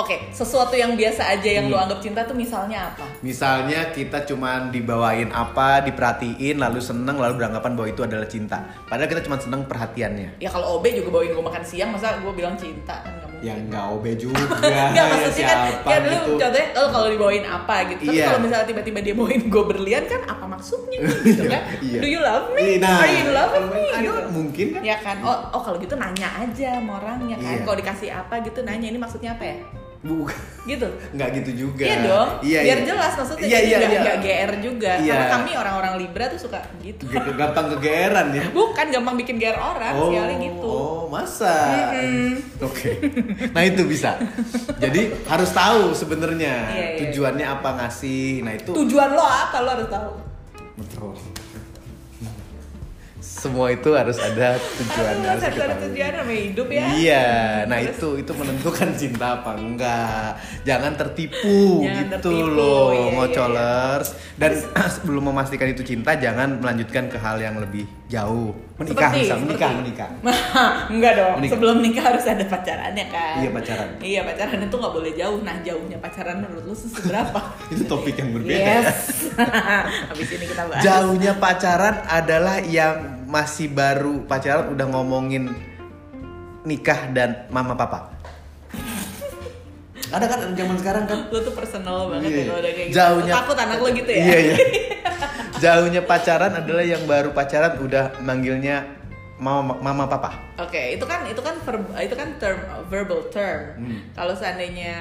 Oke, 0.00 0.16
sesuatu 0.30 0.72
yang 0.72 0.96
biasa 0.96 1.28
aja 1.30 1.50
yang 1.52 1.68
Hmm. 1.68 1.76
anggap 1.78 2.00
cinta 2.00 2.24
tuh 2.24 2.32
misalnya 2.32 2.88
apa? 2.88 3.04
Misalnya 3.20 3.92
kita 3.92 4.24
cuman 4.24 4.70
dibawain 4.70 5.28
apa, 5.28 5.84
diperhatiin, 5.84 6.56
lalu 6.56 6.80
seneng, 6.80 7.14
lalu 7.14 7.36
beranggapan 7.36 7.76
bahwa 7.76 7.84
itu 7.86 8.00
adalah 8.00 8.24
cinta. 8.24 8.58
Padahal 8.86 9.04
kita 9.06 9.20
cuma 9.20 9.36
seneng 9.36 9.60
perhatiannya. 9.62 10.40
Ya 10.40 10.48
kalau 10.48 10.80
OB 10.80 10.88
juga 10.94 11.08
bawain 11.12 11.30
gue 11.30 11.44
makan 11.44 11.60
siang, 11.60 11.92
masa 11.92 12.16
gue 12.16 12.32
bilang 12.32 12.56
cinta 12.56 12.96
kan 12.96 13.12
nggak 13.12 13.28
mungkin. 13.28 13.44
Ya 13.44 13.54
enggak 13.54 13.84
obe 13.86 14.10
juga. 14.14 14.40
Enggak 14.62 14.92
ya 14.94 15.02
maksudnya 15.06 15.44
kan, 15.46 15.58
siapa 15.60 15.84
kan 15.86 16.00
lu 16.00 16.12
gitu. 16.12 16.32
contohnya 16.38 16.66
lo 16.70 16.86
kalau 16.88 17.08
dibawain 17.08 17.44
apa 17.46 17.76
gitu. 17.86 18.02
Tapi 18.02 18.14
Iya. 18.14 18.24
kalau 18.26 18.40
misalnya 18.40 18.66
tiba-tiba 18.68 18.98
dia 19.00 19.14
bawain 19.14 19.42
gue 19.44 19.64
berlian 19.66 20.04
kan 20.06 20.20
apa 20.24 20.44
maksudnya 20.46 20.98
gitu 21.26 21.44
kan? 21.44 21.62
Iya. 21.80 21.98
Do 22.00 22.08
you 22.08 22.20
love 22.20 22.46
me? 22.50 22.76
Nah, 22.78 22.96
Are 22.98 23.08
you 23.08 23.18
in 23.18 23.30
love 23.30 23.52
with 23.54 23.68
me? 23.70 23.84
Gitu. 23.90 24.20
mungkin 24.30 24.66
kan? 24.70 24.80
Ya 24.82 24.96
kan. 24.98 25.16
Oh, 25.20 25.36
oh 25.52 25.60
kalau 25.60 25.76
gitu 25.76 25.92
nanya 25.94 26.28
aja 26.38 26.68
sama 26.74 26.92
orangnya 26.96 27.36
kan. 27.36 27.52
Iya. 27.52 27.64
Kalau 27.64 27.76
dikasih 27.76 28.08
apa 28.10 28.34
gitu 28.40 28.60
nanya 28.60 28.86
ini 28.86 28.96
maksudnya 28.96 29.36
apa 29.36 29.44
ya? 29.44 29.56
Bukan. 30.00 30.32
gitu 30.62 30.88
Nggak 31.12 31.28
gitu 31.36 31.50
juga. 31.58 31.84
Iya 31.84 31.96
dong, 32.02 32.28
Iya, 32.40 32.60
biar 32.62 32.78
iya. 32.78 32.86
jelas 32.86 33.12
maksudnya 33.14 33.44
Iya, 33.44 33.58
jadi 33.60 33.68
iya, 33.68 34.00
iya. 34.00 34.14
GR 34.16 34.52
juga. 34.58 34.92
Iya. 34.96 35.12
Karena 35.12 35.26
kami 35.30 35.50
orang-orang 35.52 35.92
Libra 35.96 36.24
tuh 36.26 36.40
suka 36.40 36.60
gitu. 36.80 37.04
G- 37.04 37.36
Gampang 37.36 37.66
kegeeran 37.70 38.32
ya. 38.32 38.44
Bukan 38.56 38.86
gampang 38.88 39.16
bikin 39.16 39.36
GR 39.36 39.54
orang, 39.54 39.92
Oh, 39.92 40.08
sekali 40.08 40.34
gitu. 40.40 40.64
oh, 40.66 41.00
masa? 41.06 41.52
Mm-mm. 41.92 42.32
Oke. 42.62 42.90
Nah, 43.50 43.62
itu 43.62 43.82
bisa. 43.84 44.16
Jadi 44.78 45.00
harus 45.22 45.50
tahu 45.50 45.92
sebenarnya 45.92 46.54
Iya, 46.70 46.86
iya. 46.90 47.00
tujuannya 47.04 47.44
apa 47.46 47.68
ngasih. 47.76 48.40
Nah, 48.40 48.52
itu 48.54 48.72
Tujuan 48.72 49.12
lo 49.12 49.20
apa 49.20 49.56
lo 49.58 49.68
harus 49.70 49.84
tahu. 49.86 50.12
betul. 50.76 51.12
Semua 53.20 53.68
itu 53.68 53.92
harus 53.92 54.16
ada 54.16 54.56
tujuannya 54.56 55.28
harus 55.28 55.44
harus 55.44 55.60
ada 55.60 55.76
tujuan 55.84 56.12
sama 56.24 56.32
hidup 56.32 56.68
ya. 56.72 56.86
Iya, 56.96 57.28
nah 57.68 57.76
Terus- 57.76 58.00
itu 58.00 58.08
itu 58.24 58.32
menentukan 58.32 58.88
cinta 58.96 59.26
apa 59.44 59.52
enggak. 59.60 60.40
Jangan 60.64 60.92
tertipu 60.96 61.84
Jangan 61.84 62.00
gitu 62.00 62.16
tertipu, 62.16 62.56
loh, 62.56 62.88
iya, 62.90 63.00
iya, 63.04 63.12
ngocolers. 63.12 64.08
Dan 64.40 64.52
sebelum 64.96 65.22
memastikan 65.28 65.68
itu 65.68 65.84
cinta, 65.84 66.16
jangan 66.16 66.64
melanjutkan 66.64 67.12
ke 67.12 67.20
hal 67.20 67.36
yang 67.36 67.60
lebih 67.60 67.84
jauh. 68.08 68.56
Menikah, 68.80 69.12
Seperti- 69.12 69.20
bisa 69.22 69.36
menikah, 69.36 69.68
seperti- 69.68 69.80
menikah. 69.84 70.10
Enggak 70.96 71.12
dong. 71.14 71.34
Menikah. 71.36 71.52
Sebelum 71.52 71.76
nikah 71.78 72.04
harus 72.06 72.24
ada 72.24 72.44
pacarannya 72.44 73.04
kan. 73.06 73.34
Iya, 73.36 73.48
pacaran. 73.52 73.88
Iya 74.00 74.20
pacaran 74.24 74.58
itu 74.58 74.72
nggak 74.74 74.94
boleh 74.94 75.12
jauh. 75.12 75.38
Nah 75.40 75.56
jauhnya 75.60 75.98
pacaran 75.98 76.36
menurut 76.40 76.64
lu 76.64 76.72
seberapa? 76.72 77.40
itu 77.72 77.82
topik 77.84 78.16
yang 78.16 78.32
berbeda. 78.32 78.56
yes. 78.56 78.96
Habis 80.10 80.28
ini 80.32 80.44
kita 80.46 80.64
bahas. 80.64 80.80
Jauhnya 80.80 81.32
pacaran 81.36 81.96
adalah 82.08 82.56
yang 82.62 82.96
masih 83.28 83.68
baru 83.68 84.24
pacaran 84.24 84.72
udah 84.72 84.86
ngomongin 84.88 85.52
nikah 86.62 87.12
dan 87.12 87.44
mama 87.48 87.76
papa. 87.76 88.16
Ada 90.08 90.24
kan 90.24 90.38
zaman 90.50 90.74
sekarang 90.74 91.04
kan? 91.04 91.28
Lu 91.28 91.38
tuh 91.38 91.52
personal 91.52 92.08
banget 92.08 92.26
Iya. 92.26 92.34
ya 92.34 92.44
kalau 92.46 92.58
udah 92.58 92.72
kayak 92.72 92.86
gitu. 92.88 92.96
Jauhnya 92.96 93.32
takut 93.36 93.56
anak 93.56 93.76
lu 93.76 93.88
gitu 93.92 94.10
ya? 94.10 94.24
Iya, 94.24 94.38
iya. 94.40 94.56
Jauhnya 95.60 96.00
pacaran 96.02 96.56
adalah 96.56 96.80
yang 96.80 97.04
baru 97.04 97.36
pacaran 97.36 97.76
udah 97.78 98.16
manggilnya 98.24 98.88
mama 99.36 99.76
mama 99.76 100.08
papa. 100.08 100.40
Oke, 100.56 100.96
itu 100.96 101.04
kan 101.04 101.28
itu 101.28 101.40
kan 101.40 101.56
verb- 101.60 101.92
itu 101.96 102.16
kan 102.16 102.28
term 102.40 102.58
verbal 102.88 103.28
term. 103.28 103.76
Hmm. 103.76 104.00
Kalau 104.12 104.32
seandainya 104.32 104.96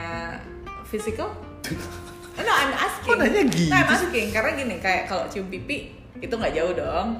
physical? 0.85 1.31
No, 2.39 2.47
I'm 2.55 2.71
asking. 2.71 3.11
Kok 3.11 3.19
nanya 3.19 3.43
gitu 3.51 3.67
No, 3.67 3.75
I'm 3.75 3.91
asking 3.91 4.27
karena 4.31 4.49
gini 4.55 4.75
kayak 4.79 5.11
kalau 5.11 5.27
cium 5.27 5.51
pipi 5.51 5.91
itu 6.23 6.31
nggak 6.31 6.55
jauh 6.55 6.71
dong. 6.71 7.19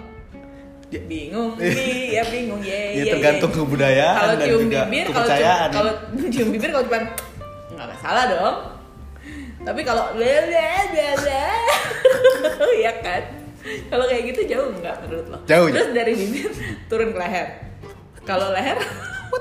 Ya. 0.88 1.04
Bingung 1.04 1.54
nih, 1.60 2.16
ya 2.16 2.24
bingung 2.24 2.64
ya. 2.64 2.96
Ya, 2.96 3.04
tergantung 3.12 3.52
kebudayaan 3.52 4.16
Kalau 4.16 4.34
dan 4.40 4.48
cium 4.48 4.62
juga 4.64 4.80
bibir, 4.88 5.06
kalau 5.12 5.28
cium, 5.28 5.44
ya. 5.44 5.56
kalau 5.68 5.92
cium 6.34 6.48
bibir 6.56 6.70
kalau 6.72 6.86
cuma 6.88 7.00
nggak 7.76 7.88
masalah 8.00 8.24
dong. 8.32 8.56
Tapi 9.70 9.86
kalau 9.86 10.18
ya 12.90 12.94
kan? 13.06 13.22
Kalau 13.86 14.10
kayak 14.10 14.24
gitu 14.34 14.42
jauh 14.50 14.74
nggak 14.82 15.06
menurut 15.06 15.26
lo? 15.30 15.38
Jauh, 15.46 15.70
Terus 15.70 15.94
dari 15.94 16.18
bibir 16.18 16.50
turun 16.90 17.14
ke 17.14 17.20
leher. 17.22 17.48
Kalau 18.26 18.50
leher? 18.50 18.82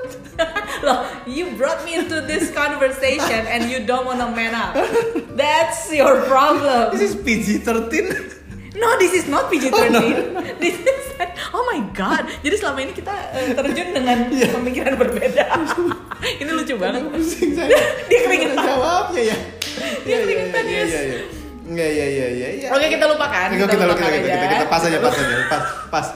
Loh, 0.85 1.01
you 1.25 1.49
brought 1.57 1.81
me 1.81 1.97
into 1.97 2.21
this 2.29 2.53
conversation 2.53 3.41
and 3.49 3.73
you 3.73 3.81
don't 3.81 4.05
wanna 4.05 4.29
man 4.29 4.53
up. 4.53 4.77
That's 5.33 5.89
your 5.89 6.21
problem. 6.29 6.93
This 6.93 7.09
is 7.09 7.17
PG-13. 7.17 8.77
No, 8.77 9.01
this 9.01 9.17
is 9.17 9.25
not 9.25 9.49
PG-13. 9.49 10.61
This 10.61 10.77
is 10.77 11.03
Oh 11.49 11.63
my 11.65 11.81
god. 11.91 12.23
Jadi 12.39 12.55
selama 12.55 12.79
ini 12.79 12.93
kita 12.93 13.13
eh, 13.31 13.51
terjun 13.51 13.89
dengan 13.91 14.17
Iya. 14.29 14.53
pemikiran 14.53 14.93
berbeda. 14.95 15.45
ini 16.41 16.49
lucu 16.49 16.75
banget. 16.75 17.01
Pusing 17.05 17.51
saya. 17.53 17.73
Dia 18.09 18.19
keringetan. 18.21 18.61
Jawabnya 18.61 19.21
ya. 19.25 19.37
Dia 20.03 20.17
keringetan, 20.21 20.63
Iya, 20.63 20.83
iya, 20.83 21.01
iya. 21.01 21.19
Iya, 21.69 21.87
iya, 21.87 22.05
iya, 22.07 22.27
iya, 22.29 22.49
iya. 22.55 22.67
Oke, 22.73 22.89
kita 22.89 23.05
lupakan. 23.05 23.47
Kita, 23.47 23.61
kita, 23.61 23.73
kita, 23.73 23.85
lupakan 23.85 24.09
kita, 24.09 24.19
kita, 24.19 24.33
aja. 24.33 24.47
kita, 24.49 24.65
pas 24.65 24.81
aja, 24.81 24.97
pas 24.97 25.13
aja, 25.13 25.35
pas, 25.45 25.63
pas. 25.89 26.07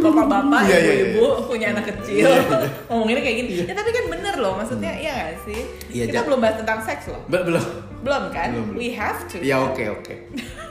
Bapak-bapak, 0.00 0.60
Iya, 0.64 0.78
iya, 0.78 0.92
ibu-ibu 1.06 1.26
punya 1.48 1.66
anak 1.72 1.84
kecil. 1.88 2.24
Iya, 2.24 2.40
iya. 2.40 2.68
Ngomonginnya 2.88 3.22
kayak 3.22 3.36
gini. 3.40 3.50
Ya 3.64 3.72
tapi 3.72 3.90
kan 3.90 4.04
bener 4.08 4.34
loh, 4.36 4.52
maksudnya 4.56 4.92
iya 4.96 5.12
gak 5.32 5.48
sih? 5.48 5.60
Iya, 5.88 6.04
kita 6.08 6.24
belum 6.24 6.40
bahas 6.40 6.56
tentang 6.60 6.80
seks 6.80 7.08
loh. 7.08 7.20
Be- 7.28 7.40
belum. 7.40 7.64
Belum 8.00 8.22
kan? 8.32 8.48
Belum, 8.52 8.66
belum. 8.72 8.80
We 8.80 8.92
have 8.96 9.24
to. 9.28 9.40
Ya 9.40 9.60
oke, 9.60 9.80
oke. 9.80 10.14
Dah. 10.36 10.68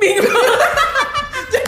Bingung. 0.00 0.32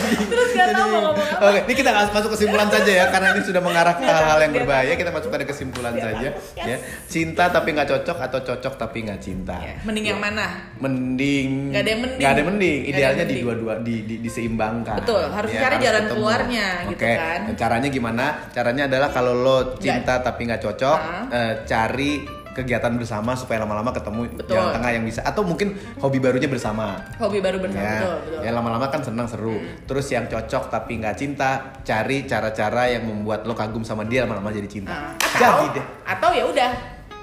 Terus 0.03 0.49
gak 0.55 0.67
tau 0.73 0.87
mau 0.87 0.99
ngomong 1.11 1.27
apa. 1.27 1.43
Oke, 1.43 1.59
ini 1.67 1.73
kita 1.75 1.89
masuk 2.09 2.29
kesimpulan 2.33 2.69
saja 2.71 2.91
ya, 2.91 3.05
karena 3.11 3.35
ini 3.35 3.41
sudah 3.43 3.61
mengarah 3.61 3.95
ke 3.99 4.05
hal-hal 4.05 4.39
yang 4.41 4.53
berbahaya. 4.55 4.93
Kita 4.95 5.11
masuk 5.11 5.29
pada 5.29 5.43
kesimpulan 5.43 5.93
saja, 5.95 6.29
yes. 6.33 6.55
ya. 6.55 6.77
Cinta 7.05 7.51
tapi 7.51 7.75
nggak 7.75 7.89
cocok 7.89 8.17
atau 8.19 8.39
cocok 8.41 8.73
tapi 8.79 8.97
nggak 9.03 9.19
cinta. 9.19 9.57
Ya, 9.59 9.75
Mending 9.83 10.05
yang 10.15 10.19
mana? 10.23 10.71
Mending. 10.79 11.73
Nggak 11.73 11.81
ada 11.83 11.89
yang 11.89 12.01
mending. 12.01 12.19
Nggak 12.19 12.31
ada 12.31 12.39
yang 12.39 12.49
mending. 12.49 12.79
Idealnya 12.87 13.25
di 13.27 13.35
dua-dua 13.43 13.73
di, 13.83 13.95
di- 14.07 14.19
diseimbangkan. 14.23 14.97
Betul, 15.03 15.23
harus 15.29 15.49
Ya, 15.51 15.61
cari 15.67 15.75
jalan 15.83 16.03
ketemu. 16.07 16.15
keluarnya, 16.15 16.65
gitu 16.89 17.03
Oke, 17.03 17.13
kan. 17.19 17.39
Caranya 17.59 17.89
gimana? 17.91 18.25
Caranya 18.49 18.83
adalah 18.87 19.09
kalau 19.11 19.33
lo 19.35 19.57
cinta 19.77 20.13
tapi 20.23 20.41
nggak 20.47 20.61
cocok, 20.63 20.99
eh, 21.29 21.53
cari 21.67 22.11
kegiatan 22.53 22.93
bersama 22.93 23.33
supaya 23.33 23.59
lama-lama 23.59 23.89
ketemu 23.89 24.29
Betul. 24.33 24.53
jalan 24.53 24.69
tengah 24.71 24.91
yang 24.91 25.03
bisa 25.03 25.21
atau 25.21 25.41
mungkin 25.41 25.73
hobi 25.97 26.17
barunya 26.17 26.45
bersama 26.45 27.01
Hobi 27.17 27.37
baru 27.39 27.57
bersama 27.57 27.81
ya, 27.81 27.99
betul, 27.99 28.15
betul. 28.23 28.39
ya 28.41 28.51
lama-lama 28.51 28.85
kan 28.87 29.01
senang 29.01 29.25
seru. 29.25 29.57
Terus 29.83 30.05
yang 30.07 30.25
cocok 30.25 30.69
tapi 30.69 30.97
nggak 30.97 31.15
cinta, 31.15 31.49
cari 31.81 32.23
cara-cara 32.23 32.87
yang 32.87 33.03
membuat 33.03 33.43
lo 33.43 33.51
kagum 33.51 33.81
sama 33.81 34.03
dia 34.03 34.23
lama-lama 34.23 34.49
jadi 34.49 34.65
cinta. 34.65 35.17
Jadi 35.19 35.43
atau 35.43 35.73
deh. 35.73 35.85
atau 36.05 36.29
ya 36.31 36.43
udah 36.45 36.71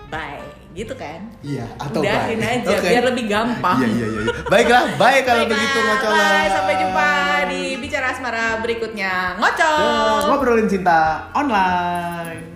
bye 0.06 0.42
gitu 0.70 0.94
kan 0.94 1.18
Iya, 1.40 1.66
atau 1.76 1.98
udahin 1.98 2.38
bye. 2.38 2.62
aja 2.62 2.70
Oke. 2.72 2.88
biar 2.88 3.04
lebih 3.04 3.24
gampang 3.26 3.78
Iya, 3.80 3.88
iya, 3.90 4.06
iya. 4.08 4.22
Baiklah, 4.46 4.82
baik 4.94 5.22
kalau 5.22 5.42
Baiklah, 5.42 5.50
begitu 5.50 5.78
ngocolan. 5.80 6.18
bye. 6.30 6.46
sampai 6.48 6.74
jumpa 6.78 7.08
di 7.46 7.60
bicara 7.76 8.06
asmara 8.08 8.46
berikutnya 8.58 9.12
ngocol 9.36 9.78
Ya, 9.82 10.26
ngobrolin 10.26 10.66
cinta 10.66 11.00
online. 11.32 12.49